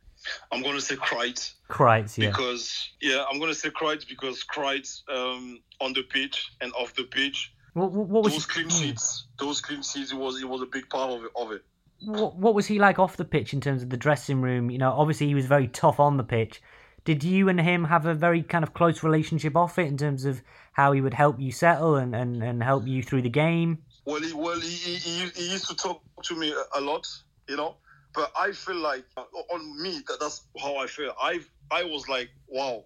[0.52, 1.54] I'm gonna say Kreitz.
[1.68, 2.28] Kreitz, yeah.
[2.28, 7.04] Because yeah, I'm gonna say Kreitz because Kreitz um, on the pitch and off the
[7.04, 7.52] pitch.
[7.74, 9.26] What, what, what was those clean sheets?
[9.38, 10.12] Those clean sheets.
[10.12, 11.30] It was it was a big part of it.
[11.36, 11.62] Of it.
[12.02, 14.70] What, what was he like off the pitch in terms of the dressing room?
[14.70, 16.62] You know, obviously he was very tough on the pitch.
[17.04, 20.24] Did you and him have a very kind of close relationship off it in terms
[20.24, 23.78] of how he would help you settle and, and, and help you through the game?
[24.04, 27.06] Well, he, well, he, he, he, used to talk to me a, a lot,
[27.48, 27.76] you know.
[28.14, 31.14] But I feel like uh, on me, that, that's how I feel.
[31.20, 32.84] I I was like, wow,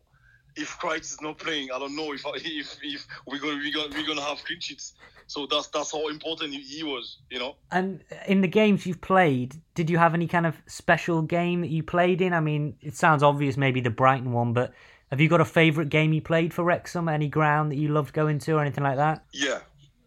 [0.56, 3.94] if Kreitz is not playing, I don't know if if, if we're gonna we're gonna
[3.94, 4.94] we're gonna have clean sheets.
[5.26, 7.56] So that's that's how important he, he was, you know.
[7.70, 11.70] And in the games you've played, did you have any kind of special game that
[11.70, 12.32] you played in?
[12.32, 14.72] I mean, it sounds obvious, maybe the Brighton one, but
[15.10, 17.08] have you got a favourite game you played for Wrexham?
[17.08, 19.24] Any ground that you loved going to or anything like that?
[19.32, 19.60] Yeah,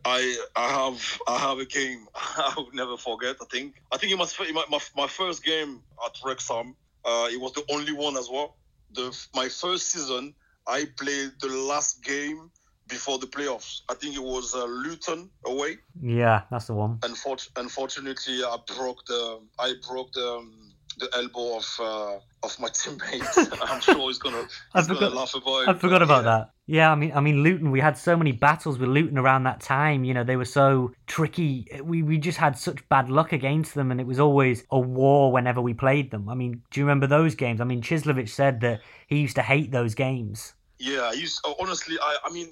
[0.05, 3.37] I I have I have a game I will never forget.
[3.41, 6.75] I think I think it was my my, my first game at Wrexham.
[7.03, 8.57] Uh, it was the only one as well.
[8.93, 10.33] The my first season,
[10.67, 12.49] I played the last game
[12.88, 13.81] before the playoffs.
[13.89, 15.77] I think it was uh, Luton away.
[16.01, 16.97] Yeah, that's the one.
[16.99, 22.69] Unfor- unfortunately, I broke the I broke the um, the elbow of uh, of my
[22.73, 23.38] teammates.
[23.61, 25.69] I'm sure he's gonna I he's gonna forgot- laugh about it.
[25.69, 26.31] I forgot about yeah.
[26.31, 26.49] that.
[26.70, 27.72] Yeah, I mean, I mean, Luton.
[27.72, 30.03] We had so many battles with Luton around that time.
[30.03, 31.65] You know, they were so tricky.
[31.82, 35.32] We we just had such bad luck against them, and it was always a war
[35.32, 36.28] whenever we played them.
[36.28, 37.61] I mean, do you remember those games?
[37.61, 40.53] I mean, Cieslewicz said that he used to hate those games.
[40.78, 41.97] Yeah, I used uh, honestly.
[42.01, 42.51] I I mean,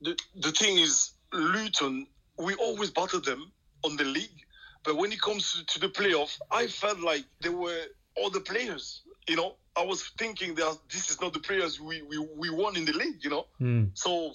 [0.00, 2.08] the the thing is, Luton.
[2.38, 3.52] We always battled them
[3.84, 4.40] on the league,
[4.82, 7.84] but when it comes to, to the playoff, I felt like they were
[8.16, 9.02] all the players.
[9.28, 12.76] You know, I was thinking that this is not the players we we, we won
[12.76, 13.22] in the league.
[13.24, 13.84] You know, Hmm.
[13.94, 14.32] so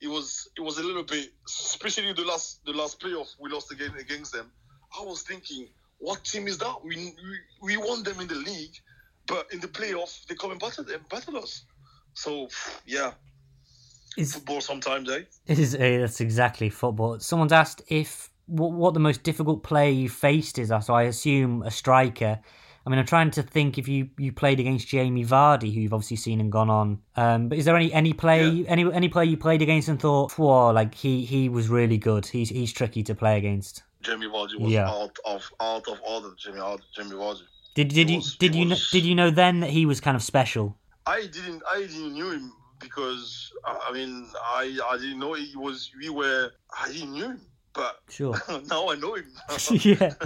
[0.00, 3.70] it was it was a little bit, especially the last the last playoff we lost
[3.72, 4.50] again against them.
[4.98, 6.76] I was thinking, what team is that?
[6.84, 8.76] We we, we won them in the league,
[9.26, 11.64] but in the playoff they come and battle them, battle us.
[12.14, 12.48] So
[12.86, 13.12] yeah,
[14.16, 15.22] Is football sometimes, eh?
[15.46, 17.18] it is uh, that's exactly football.
[17.20, 20.68] Someone's asked if what, what the most difficult player you faced is.
[20.84, 22.40] So I assume a striker.
[22.86, 25.92] I mean, I'm trying to think if you, you played against Jamie Vardy, who you've
[25.92, 26.98] obviously seen and gone on.
[27.14, 28.64] Um, but is there any any play Yeah.
[28.68, 32.26] any any player you played against and thought, whoa, like he he was really good.
[32.26, 33.82] He's he's tricky to play against.
[34.02, 34.88] Jamie Vardy was Yeah.
[34.88, 36.30] out of out of order.
[36.38, 37.42] Jamie out Jamie Vardy.
[37.74, 40.00] Did did He you was- did you was- did you know then that he was
[40.00, 40.76] kind of special?
[41.06, 45.54] I didn't I didn't knew him because I I mean I I didn't know he
[45.54, 46.50] was we were
[46.82, 47.40] I didn't knew him,
[47.74, 48.34] but Sure.
[48.70, 49.26] now I know him.
[49.82, 50.14] yeah.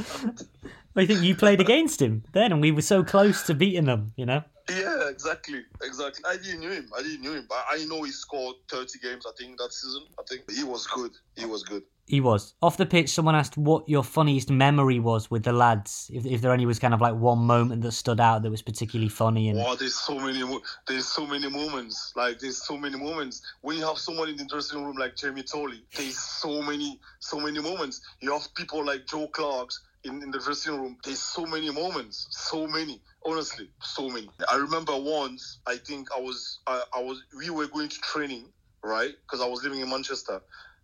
[0.97, 4.13] I think you played against him then, and we were so close to beating them.
[4.17, 4.45] You know.
[4.71, 6.25] Yeah, exactly, exactly.
[6.27, 6.91] I didn't knew him.
[6.97, 9.27] I didn't knew him, but I know he scored 30 games.
[9.27, 10.05] I think that season.
[10.19, 11.13] I think he was good.
[11.37, 11.83] He was good.
[12.07, 13.11] He was off the pitch.
[13.11, 16.11] Someone asked what your funniest memory was with the lads.
[16.13, 18.63] If, if there only was kind of like one moment that stood out that was
[18.63, 19.49] particularly funny.
[19.49, 20.43] And Wow, there's so many.
[20.87, 22.13] There's so many moments.
[22.15, 25.43] Like there's so many moments when you have someone in the dressing room like Jamie
[25.43, 25.85] Tolley.
[25.97, 28.01] There's so many, so many moments.
[28.21, 30.97] You have people like Joe Clarkes in, in the dressing room.
[31.05, 32.27] There's so many moments.
[32.31, 33.01] So many.
[33.25, 34.29] Honestly, so many.
[34.51, 35.61] I remember once.
[35.67, 36.61] I think I was.
[36.67, 37.23] I, I was.
[37.37, 38.47] We were going to training,
[38.83, 39.13] right?
[39.23, 40.41] Because I was living in Manchester.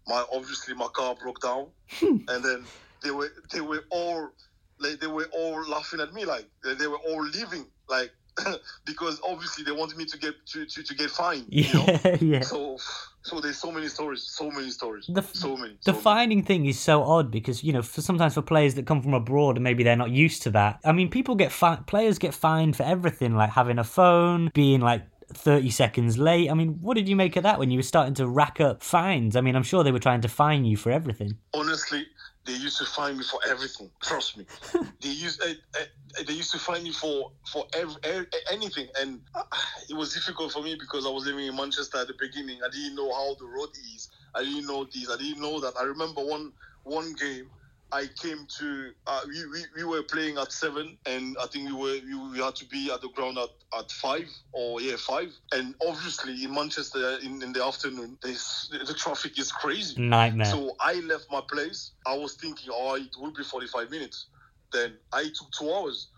[0.06, 2.16] My obviously my car broke down, hmm.
[2.28, 2.64] and then
[3.02, 4.30] they were they were all
[4.78, 8.10] like they were all laughing at me like they they were all leaving like
[8.84, 11.84] because obviously they wanted me to get to, to, to get fined you know?
[11.86, 12.40] yeah, yeah.
[12.40, 12.76] so
[13.22, 16.02] so there's so many stories so many stories The, so many the so many.
[16.02, 19.14] fining thing is so odd because you know for sometimes for players that come from
[19.14, 20.80] abroad and maybe they're not used to that.
[20.84, 24.80] I mean, people get fi- players get fined for everything, like having a phone, being
[24.80, 25.02] like.
[25.32, 26.50] 30 seconds late.
[26.50, 28.82] I mean, what did you make of that when you were starting to rack up
[28.82, 29.36] fines?
[29.36, 31.38] I mean, I'm sure they were trying to fine you for everything.
[31.54, 32.04] honestly
[32.46, 34.46] they used to find me for everything trust me.
[35.02, 38.88] They used uh, uh, they used to find me for for ev- ev- anything.
[39.00, 39.42] And uh,
[39.88, 42.60] it was difficult for me because i was living in manchester at the beginning.
[42.64, 44.08] I didn't know how the road is.
[44.34, 45.10] I didn't know this.
[45.10, 45.74] I didn't know that.
[45.80, 46.52] I remember one
[46.84, 47.50] one game
[47.92, 51.72] I came to uh, we, we, we were playing at seven and I think we
[51.72, 55.32] were we, we had to be at the ground at, at five or yeah five
[55.52, 60.46] and obviously in Manchester in, in the afternoon the traffic is crazy Nightmare.
[60.46, 61.92] so I left my place.
[62.06, 64.26] I was thinking, oh, it will be 45 minutes.
[64.72, 66.08] Then I took two hours.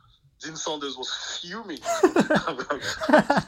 [0.42, 1.78] Dean Saunders was fuming.
[1.84, 3.44] I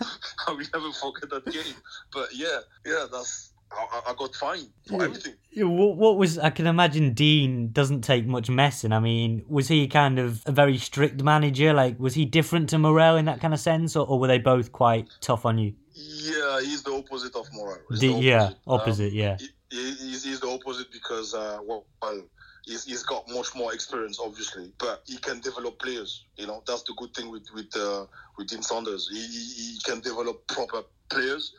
[0.49, 1.75] will never forget that game.
[2.13, 5.05] But yeah, yeah, that's I, I- got fined for Yeah.
[5.05, 5.35] everything.
[5.51, 8.93] Yeah, What, what was I can imagine Dean doesn't take much messing.
[8.93, 11.73] I mean, was he kind of a very strict manager?
[11.73, 14.39] Like, was he different to Morrell in that kind of sense, or, or were they
[14.39, 15.75] both quite tough on you?
[15.95, 17.79] Yeah, he's the opposite of Morrell.
[17.91, 19.37] The- the yeah, Um, opposite, yeah.
[19.39, 22.23] he- he- he's, he's the opposite because uh, well, well
[22.65, 26.25] he's, he's got much more experience, obviously, but he can develop players.
[26.37, 28.07] You know, that's the good thing with with uh,
[28.39, 29.09] with Dean Saunders.
[29.13, 31.53] He, he, he can develop proper players.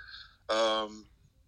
[0.49, 1.05] Um,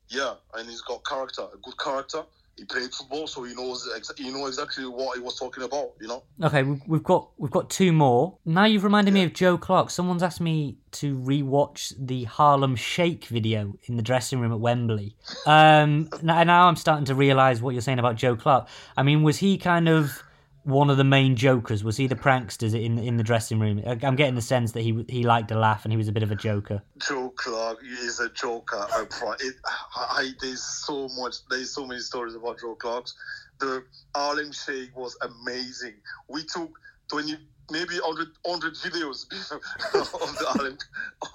[0.09, 2.23] yeah, and he's got character, a good character.
[2.57, 5.91] He played football, so he knows ex- he know exactly what he was talking about.
[6.01, 6.23] You know.
[6.41, 8.39] Okay, we've, got we've got two more.
[8.45, 9.91] Now you've reminded me of Joe Clarke.
[9.91, 15.15] Someone's asked me to rewatch the Harlem Shake video in the dressing room at Wembley.
[15.45, 18.67] Um, now, now I'm starting to realise what you're saying about Joe Clarke.
[18.95, 20.23] I mean, was he kind of
[20.67, 21.83] one of the main jokers?
[21.83, 23.81] Was he the pranksters in in the dressing room?
[23.85, 26.23] I'm getting the sense that he he liked to laugh and he was a bit
[26.23, 26.83] of a joker.
[26.97, 28.85] Joe Clarke is a joker.
[28.91, 29.55] Oh, I, pro- it,
[29.95, 31.35] I, there's so much.
[31.49, 33.15] There's so many stories about Joe Clarke's.
[33.59, 33.83] The
[34.15, 35.95] Harlem Shake was amazing.
[36.29, 36.71] We took
[37.09, 37.37] twenty,
[37.71, 40.77] maybe 100, 100 videos of the Harlem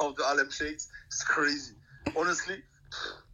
[0.01, 0.89] of the Harlem Shakes.
[1.07, 1.75] It's crazy.
[2.17, 2.63] Honestly,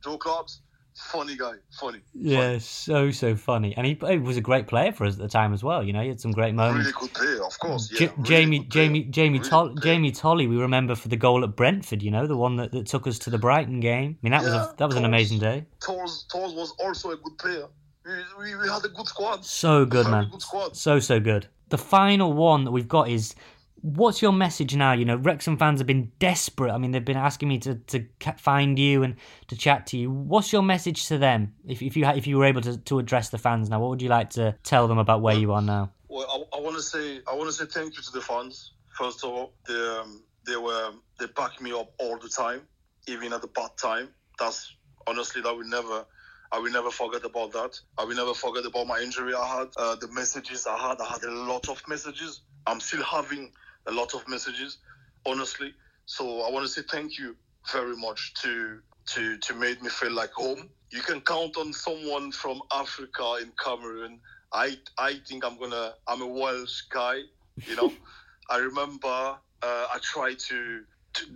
[0.04, 0.60] Joe Clarke's
[0.98, 1.54] funny guy.
[1.78, 2.00] Funny.
[2.14, 5.28] Yeah, so so funny, and he, he was a great player for us at the
[5.28, 5.82] time as well.
[5.82, 6.86] You know, he had some great moments.
[6.86, 7.90] Really good player, of course.
[7.92, 8.58] Yeah, J- really Jamie.
[8.64, 10.46] Jamie, Jamie, Really Toll- Jamie Tolley.
[10.46, 12.02] We remember for the goal at Brentford.
[12.02, 14.18] You know, the one that, that took us to the Brighton game.
[14.22, 15.64] I mean, that was a, that was an amazing day.
[15.80, 17.66] Tolls was also a good player.
[18.04, 19.44] We, we, we had a good squad.
[19.44, 20.28] So good, man.
[20.30, 20.76] good squad.
[20.76, 21.46] So so good.
[21.68, 23.34] The final one that we've got is
[23.82, 24.92] What's your message now?
[24.92, 26.72] You know, Wrexham fans have been desperate.
[26.72, 28.04] I mean, they've been asking me to, to
[28.36, 29.16] find you and
[29.48, 30.10] to chat to you.
[30.10, 31.54] What's your message to them?
[31.66, 34.02] If, if you if you were able to, to address the fans now, what would
[34.02, 35.92] you like to tell them about where you are now?
[36.08, 38.72] Well, I, I want to say I want to say thank you to the fans.
[38.96, 42.62] First of all, they um, they were they back me up all the time,
[43.06, 44.08] even at the bad time.
[44.38, 44.74] That's
[45.06, 46.04] honestly that will never
[46.50, 47.78] I will never forget about that.
[47.98, 51.00] I will never forget about my injury I had, uh, the messages I had.
[51.00, 52.40] I had a lot of messages.
[52.66, 53.52] I'm still having
[53.88, 54.78] a lot of messages,
[55.26, 55.72] honestly.
[56.06, 57.36] So I want to say thank you
[57.72, 58.80] very much to
[59.14, 60.70] to to make me feel like home.
[60.92, 64.20] You can count on someone from Africa in Cameroon.
[64.52, 67.20] I I think I'm gonna I'm a Welsh guy,
[67.66, 67.92] you know.
[68.50, 70.80] I remember uh, I tried to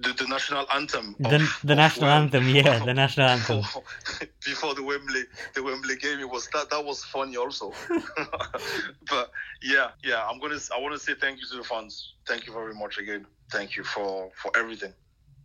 [0.01, 1.17] the, the national anthem.
[1.19, 2.23] The, of, the of national Wales.
[2.23, 3.61] anthem, yeah, the national anthem.
[3.61, 3.83] Before,
[4.45, 5.25] before the Wembley
[5.55, 7.73] the Wembley game, it was that that was funny also.
[9.09, 9.31] but
[9.63, 12.15] yeah, yeah, I'm gonna I want to say thank you to the fans.
[12.27, 13.27] Thank you very much again.
[13.51, 14.93] Thank you for for everything.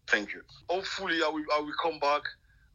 [0.07, 0.41] Thank you.
[0.69, 2.23] Hopefully, I will I will come back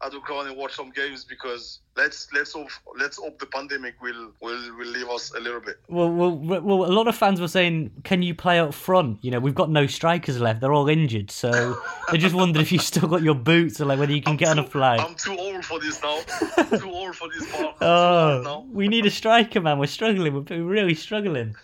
[0.05, 4.01] at the ground and watch some games because let's let's hope let's hope the pandemic
[4.01, 5.77] will will will leave us a little bit.
[5.87, 9.31] Well, well, well, a lot of fans were saying, "Can you play up front?" You
[9.31, 11.31] know, we've got no strikers left; they're all injured.
[11.31, 11.77] So
[12.11, 14.37] they just wondered if you still got your boots, or like whether you can I'm
[14.37, 14.99] get on a too- flight.
[14.99, 16.19] I'm too old for this now.
[16.77, 17.79] Too old for this part.
[17.79, 18.65] Too Oh, now.
[18.71, 19.77] we need a striker, man.
[19.79, 20.33] We're struggling.
[20.33, 21.55] We're really struggling.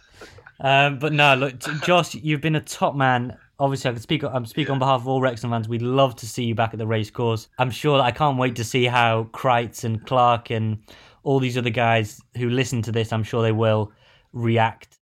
[0.61, 3.37] Um, but no, look, Josh, you've been a top man.
[3.59, 4.23] Obviously, I can speak.
[4.23, 5.67] Um, I'm speaking on behalf of all Wrexham fans.
[5.67, 7.49] We'd love to see you back at the race course.
[7.57, 10.79] I'm sure that I can't wait to see how Kreitz and Clarke and
[11.23, 13.11] all these other guys who listen to this.
[13.11, 13.91] I'm sure they will
[14.31, 14.97] react.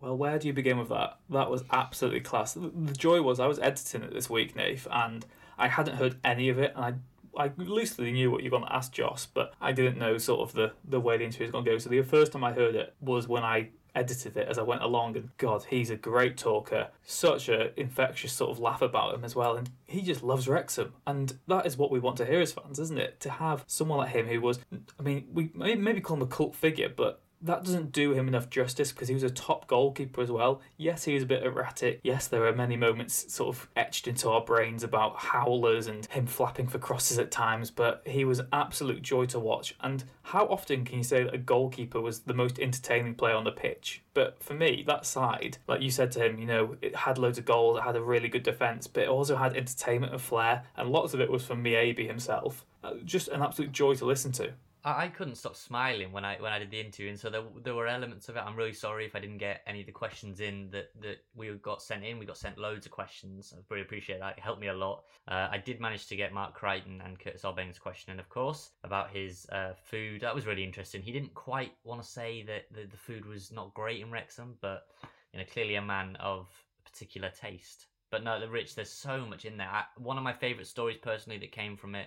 [0.00, 1.18] Well, where do you begin with that?
[1.30, 2.52] That was absolutely class.
[2.54, 5.26] The joy was I was editing it this week, Nath, and
[5.56, 6.94] I hadn't heard any of it, and I
[7.36, 10.40] I loosely knew what you were going to ask Joss, but I didn't know sort
[10.40, 11.78] of the, the way the interview was going to go.
[11.78, 14.82] So the first time I heard it was when I edited it as I went
[14.82, 16.88] along, and God, he's a great talker.
[17.02, 20.94] Such a infectious sort of laugh about him as well, and he just loves Wrexham,
[21.06, 23.20] and that is what we want to hear as fans, isn't it?
[23.20, 24.60] To have someone like him who was,
[24.98, 28.50] I mean, we maybe call him a cult figure, but that doesn't do him enough
[28.50, 30.60] justice because he was a top goalkeeper as well.
[30.76, 32.00] Yes, he was a bit erratic.
[32.02, 36.26] Yes, there are many moments sort of etched into our brains about howlers and him
[36.26, 39.74] flapping for crosses at times, but he was absolute joy to watch.
[39.80, 43.44] And how often can you say that a goalkeeper was the most entertaining player on
[43.44, 44.02] the pitch?
[44.14, 47.38] But for me, that side, like you said to him, you know, it had loads
[47.38, 50.64] of goals, it had a really good defence, but it also had entertainment and flair,
[50.76, 52.64] and lots of it was from Mayebi himself.
[52.82, 54.52] Uh, Just an absolute joy to listen to.
[54.84, 57.42] I, I couldn't stop smiling when I when I did the interview, and so there
[57.62, 58.42] there were elements of it.
[58.44, 61.50] I'm really sorry if I didn't get any of the questions in that that we
[61.54, 62.18] got sent in.
[62.18, 63.52] We got sent loads of questions.
[63.56, 64.38] I really appreciate that.
[64.38, 65.04] It helped me a lot.
[65.26, 68.70] Uh, I did manage to get Mark Creighton and Curtis Albang's question, and of course
[68.84, 70.20] about his uh, food.
[70.20, 71.02] That was really interesting.
[71.02, 74.56] He didn't quite want to say that the, the food was not great in Wrexham,
[74.60, 74.86] but
[75.32, 76.48] you know clearly a man of
[76.84, 77.86] particular taste.
[78.10, 79.68] But no, the Rich, there's so much in there.
[79.68, 82.06] I, one of my favourite stories personally that came from it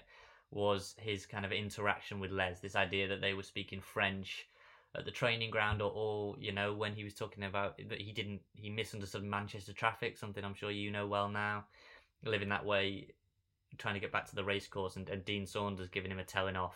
[0.51, 2.59] was his kind of interaction with Les.
[2.59, 4.47] This idea that they were speaking French
[4.95, 8.11] at the training ground, or, or you know, when he was talking about that he
[8.11, 11.63] didn't, he misunderstood Manchester traffic, something I'm sure you know well now,
[12.25, 13.07] living that way,
[13.77, 16.25] trying to get back to the race course, and, and Dean Saunders giving him a
[16.25, 16.75] telling off.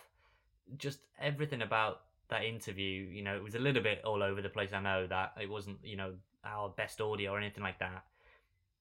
[0.77, 4.49] Just everything about that interview, you know, it was a little bit all over the
[4.49, 4.71] place.
[4.73, 6.13] I know that it wasn't, you know,
[6.45, 8.05] our best audio or anything like that.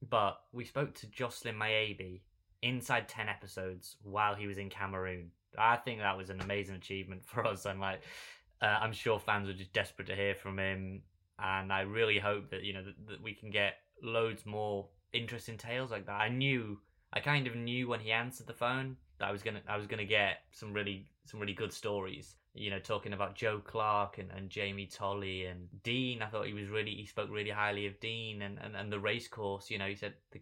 [0.08, 2.20] But we spoke to Joslain Mayebi
[2.64, 5.30] inside 10 episodes while he was in Cameroon.
[5.56, 7.66] I think that was an amazing achievement for us.
[7.66, 8.00] And like,
[8.60, 11.02] uh, I'm sure fans were just desperate to hear from him.
[11.38, 15.56] And I really hope that, you know, that, that we can get loads more interesting
[15.56, 16.20] tales like that.
[16.20, 16.78] I knew,
[17.12, 19.76] I kind of knew when he answered the phone that I was going to, I
[19.76, 22.36] was going to get some really, some really good stories.
[22.56, 26.22] You know, talking about Joe Clarke and, and Jamie Tolley and Dean.
[26.22, 29.00] I thought he was really, he spoke really highly of Dean and, and, and the
[29.00, 29.70] race course.
[29.70, 30.40] You know, he said the,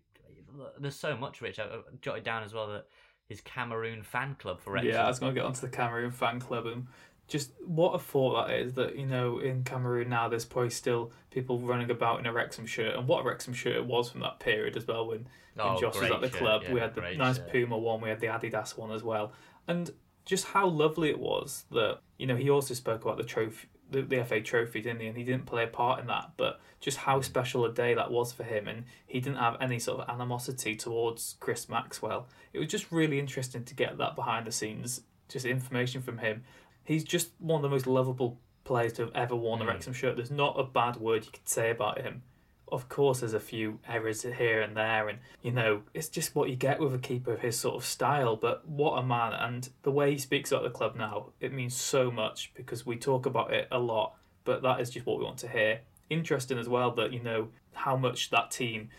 [0.78, 1.58] there's so much, Rich.
[1.58, 1.66] I,
[2.00, 2.86] jotted down as well that
[3.28, 4.92] his Cameroon fan club for Wrexham.
[4.92, 6.86] Yeah, I was going to get onto the Cameroon fan club and
[7.28, 11.12] just what a thought that is that, you know, in Cameroon now there's probably still
[11.30, 14.20] people running about in a Wrexham shirt and what a Wrexham shirt it was from
[14.20, 16.62] that period as well when, when Oh, Josh was at the shirt, club.
[16.64, 17.50] yeah, we had the nice shirt.
[17.50, 19.32] Puma one, we had the Adidas one as well.
[19.68, 19.90] And
[20.26, 24.02] just how lovely it was that, you know, he also spoke about the trophy the,
[24.02, 25.06] the FA trophy, didn't he?
[25.06, 28.10] And he didn't play a part in that, but just how special a day that
[28.10, 28.66] was for him.
[28.68, 32.26] And he didn't have any sort of animosity towards Chris Maxwell.
[32.52, 36.42] It was just really interesting to get that behind the scenes, just information from him.
[36.84, 39.70] He's just one of the most lovable players to have ever worn a hmm.
[39.70, 40.16] Wrexham shirt.
[40.16, 42.22] There's not a bad word you could say about him.
[42.72, 46.48] Of course, there's a few errors here and there, and you know, it's just what
[46.48, 48.34] you get with a keeper of his sort of style.
[48.34, 51.76] But what a man, and the way he speaks about the club now, it means
[51.76, 54.14] so much because we talk about it a lot,
[54.44, 55.80] but that is just what we want to hear.
[56.12, 58.90] interesting as well that you know how much that team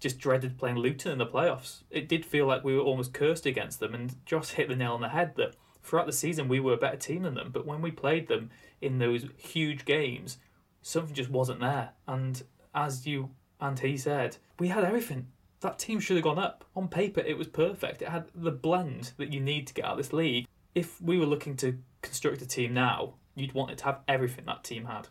[0.00, 1.82] just dreaded playing Luton in the playoffs.
[1.90, 4.92] It did feel like we were almost cursed against them, and Josh hit the nail
[4.92, 7.66] on the head that throughout the season we were a better team than them, but
[7.66, 8.50] when we played them
[8.80, 10.38] in those huge games,
[10.82, 11.90] something just wasn't there.
[12.06, 12.42] And
[12.78, 15.26] as you and he said, we had everything.
[15.60, 16.64] That team should have gone up.
[16.76, 18.02] On paper, it was perfect.
[18.02, 20.46] It had the blend that you need to get out of this league.
[20.74, 24.44] If we were looking to construct a team now, you'd want it to have everything
[24.46, 25.08] that team had.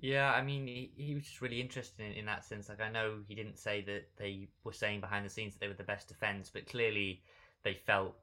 [0.00, 2.68] Yeah, I mean, he, he was just really interesting in, in that sense.
[2.68, 5.68] Like, I know he didn't say that they were saying behind the scenes that they
[5.68, 7.22] were the best defense, but clearly
[7.62, 8.16] they felt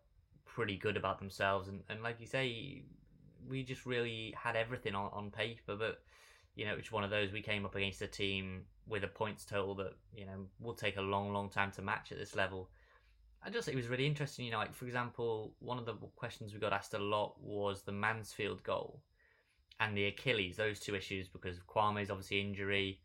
[0.45, 1.69] pretty good about themselves.
[1.69, 2.83] And, and like you say,
[3.47, 5.75] we just really had everything on, on paper.
[5.77, 6.01] But,
[6.55, 9.45] you know, it's one of those we came up against a team with a points
[9.45, 12.69] total that, you know, will take a long, long time to match at this level.
[13.43, 16.53] I just it was really interesting, you know, like for example, one of the questions
[16.53, 19.01] we got asked a lot was the Mansfield goal
[19.79, 23.01] and the Achilles, those two issues, because of Kwame's obviously injury.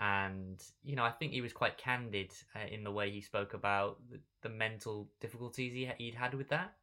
[0.00, 3.54] And, you know, I think he was quite candid uh, in the way he spoke
[3.54, 6.74] about the, the mental difficulties he, he'd had with that.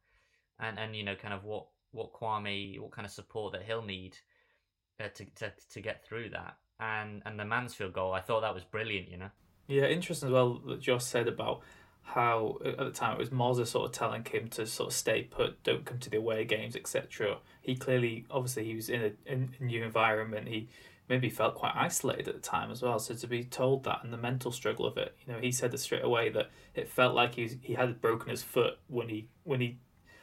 [0.58, 3.82] And, and, you know, kind of what, what Kwame, what kind of support that he'll
[3.82, 4.16] need
[5.00, 6.56] uh, to, to, to get through that.
[6.78, 9.30] And, and the Mansfield goal, I thought that was brilliant, you know?
[9.66, 11.60] Yeah, interesting as well that Josh said about
[12.02, 15.22] how at the time it was Mozza sort of telling him to sort of stay
[15.22, 17.38] put, don't come to the away games, etc.
[17.60, 20.48] He clearly, obviously, he was in a, in a new environment.
[20.48, 20.68] He
[21.08, 22.98] maybe felt quite isolated at the time as well.
[22.98, 25.74] So to be told that and the mental struggle of it, you know, he said
[25.74, 29.08] it straight away that it felt like he was, he had broken his foot when
[29.08, 29.78] he when he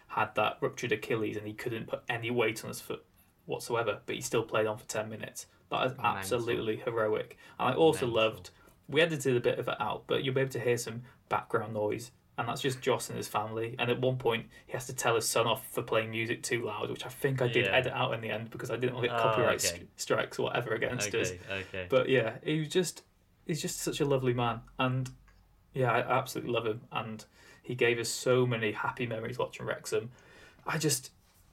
[0.07, 3.05] had that ruptured Achilles and he couldn't put any weight on his foot
[3.47, 5.47] whatsoever, but he still played on for ten minutes.
[5.71, 7.37] That is absolutely heroic.
[7.59, 8.23] And I also Mental.
[8.23, 8.51] loved
[8.87, 11.73] we edited a bit of it out, but you'll be able to hear some background
[11.73, 13.75] noise, and that's just Joss and his family.
[13.79, 16.63] And at one point, he has to tell his son off for playing music too
[16.65, 17.75] loud, which I think I did yeah.
[17.75, 19.67] edit out in the end because I didn't want to get oh, copyright okay.
[19.67, 21.31] st- strikes or whatever against okay, us.
[21.51, 21.87] Okay.
[21.89, 23.03] But yeah, he was just
[23.45, 25.09] he's just such a lovely man, and
[25.73, 27.25] yeah, I absolutely love him, and
[27.61, 30.11] he gave us so many happy memories watching Wrexham.
[30.65, 31.11] I just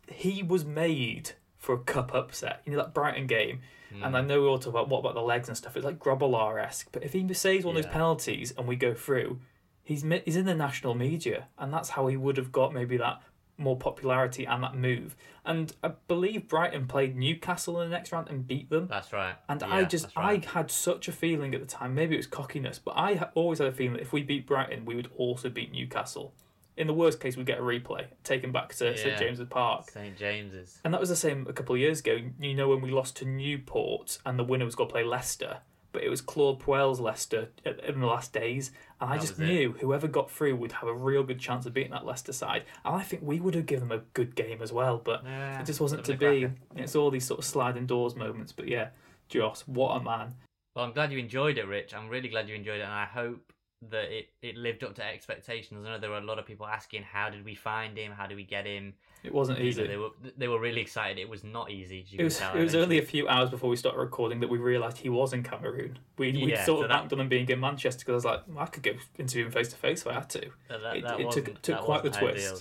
[0.08, 1.32] he was made
[1.64, 2.62] for a cup upset.
[2.64, 3.60] You know that Brighton game
[3.94, 4.06] Mm.
[4.06, 5.76] And I know we all talk about what about the legs and stuff.
[5.76, 6.88] It's like Grobbelaar esque.
[6.92, 7.80] But if he saves one yeah.
[7.80, 9.40] of those penalties and we go through,
[9.82, 13.22] he's he's in the national media, and that's how he would have got maybe that
[13.56, 15.14] more popularity and that move.
[15.44, 18.88] And I believe Brighton played Newcastle in the next round and beat them.
[18.88, 19.36] That's right.
[19.48, 20.44] And yeah, I just right.
[20.44, 21.94] I had such a feeling at the time.
[21.94, 24.84] Maybe it was cockiness, but I always had a feeling that if we beat Brighton,
[24.84, 26.34] we would also beat Newcastle
[26.76, 28.96] in the worst case, we get a replay taken back to.
[28.96, 29.90] St James's Park.
[29.90, 30.80] St James's.
[30.84, 32.18] And that was the same a couple of years ago.
[32.40, 35.58] You know, when we lost to Newport and the winner was going to play Leicester,
[35.92, 38.72] but it was Claude Puel's Leicester in the last days.
[39.00, 39.80] And I just knew it.
[39.80, 42.64] whoever got through would have a real good chance of beating that Leicester side.
[42.84, 45.60] And I think we would have given them a good game as well, but yeah,
[45.60, 46.48] it just wasn't to be.
[46.74, 48.50] It's all these sort of sliding doors moments.
[48.50, 48.88] But yeah,
[49.28, 50.34] Joss, what a man.
[50.74, 51.94] Well, I'm glad you enjoyed it, Rich.
[51.94, 53.52] I'm really glad you enjoyed it, and I hope
[53.90, 55.86] that it, it lived up to expectations.
[55.86, 58.12] I know there were a lot of people asking, how did we find him?
[58.12, 58.94] How did we get him?
[59.22, 59.82] It wasn't easy.
[59.82, 61.18] Know, they were they were really excited.
[61.18, 62.06] It was not easy.
[62.12, 64.98] it was it was only a few hours before we started recording that we realised
[64.98, 65.98] he was in Cameroon.
[66.18, 68.44] We we yeah, sort so of banked on him being in Manchester because I was
[68.46, 70.50] like, I could go interview him face to face if I had to.
[70.68, 72.46] That, it, it took took quite the twist.
[72.46, 72.60] Ideal.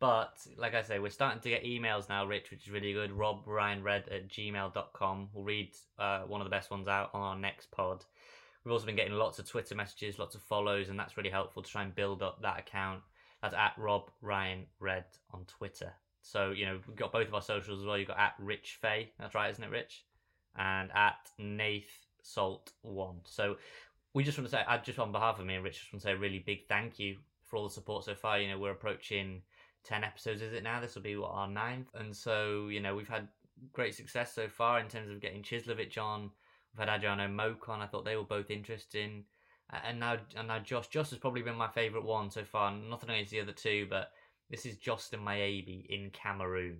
[0.00, 3.12] But like I say, we're starting to get emails now, Rich, which is really good.
[3.12, 5.28] Rob Ryan Red at gmail.com.
[5.34, 8.06] We'll read uh, one of the best ones out on our next pod.
[8.64, 11.62] We've also been getting lots of Twitter messages, lots of follows, and that's really helpful
[11.62, 13.00] to try and build up that account.
[13.42, 15.92] That's at Rob Ryan Red on Twitter.
[16.22, 17.96] So, you know, we've got both of our socials as well.
[17.96, 20.04] You've got at Rich Fay, that's right, isn't it, Rich?
[20.58, 23.20] And at Nath Salt One.
[23.24, 23.56] So
[24.12, 26.02] we just want to say, I just on behalf of me and Rich, just want
[26.02, 28.38] to say a really big thank you for all the support so far.
[28.38, 29.40] You know, we're approaching
[29.84, 30.80] 10 episodes, is it now?
[30.80, 31.88] This will be what, our ninth.
[31.94, 33.28] And so, you know, we've had
[33.72, 36.30] great success so far in terms of getting Cieslewicz on,
[36.76, 37.80] We've had Adriano Mocon.
[37.80, 39.24] I thought they were both interesting.
[39.84, 40.88] And now, and now Josh.
[40.88, 42.72] Josh has probably been my favourite one so far.
[42.72, 44.10] Nothing against the other two, but
[44.50, 46.78] this is Joslain Mayebi in Cameroon.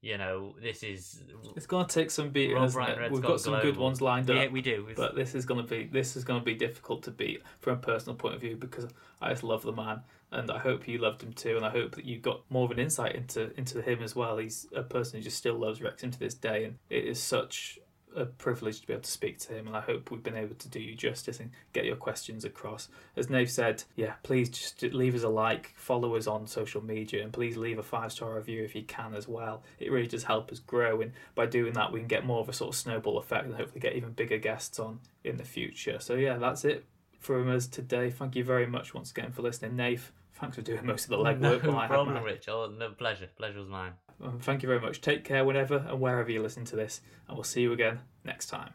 [0.00, 1.22] You know, this is.
[1.54, 3.12] It's going to take some beating, Rob isn't it?
[3.12, 4.36] We've got, got some good ones lined up.
[4.36, 4.86] Yeah, we do.
[4.88, 4.98] It's...
[4.98, 7.74] But this is going to be this is going to be difficult to beat from
[7.74, 8.88] a personal point of view because
[9.20, 10.00] I just love the man,
[10.32, 12.72] and I hope you loved him too, and I hope that you got more of
[12.72, 14.38] an insight into into him as well.
[14.38, 17.78] He's a person who just still loves Wrexham to this day, and it is such
[18.16, 20.54] a privilege to be able to speak to him, and I hope we've been able
[20.54, 22.88] to do you justice and get your questions across.
[23.16, 27.22] As Nave said, yeah, please just leave us a like, follow us on social media,
[27.22, 29.62] and please leave a five star review if you can as well.
[29.78, 32.48] It really does help us grow, and by doing that, we can get more of
[32.48, 35.98] a sort of snowball effect and hopefully get even bigger guests on in the future.
[36.00, 36.84] So, yeah, that's it
[37.18, 38.10] from us today.
[38.10, 40.12] Thank you very much once again for listening, Nave.
[40.42, 41.40] Thanks for doing most of the legwork.
[41.40, 42.48] No problem, Rich.
[42.48, 43.28] Oh, no pleasure.
[43.36, 43.92] Pleasure was mine.
[44.20, 45.00] Um, thank you very much.
[45.00, 48.46] Take care whenever and wherever you listen to this, and we'll see you again next
[48.46, 48.72] time.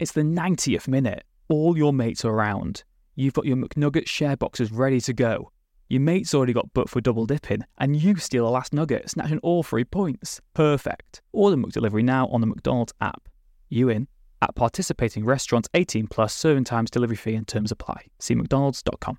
[0.00, 1.22] It's the 90th minute.
[1.48, 2.82] All your mates are around.
[3.14, 5.52] You've got your McNugget share boxes ready to go.
[5.88, 9.38] Your mate's already got booked for double dipping, and you steal the last nugget, snatching
[9.44, 10.40] all three points.
[10.52, 11.22] Perfect.
[11.32, 13.28] Order McDelivery now on the McDonald's app.
[13.68, 14.08] You in?
[14.42, 18.06] At participating restaurants 18 plus serving times, delivery fee and terms apply.
[18.18, 19.18] See McDonald's.com.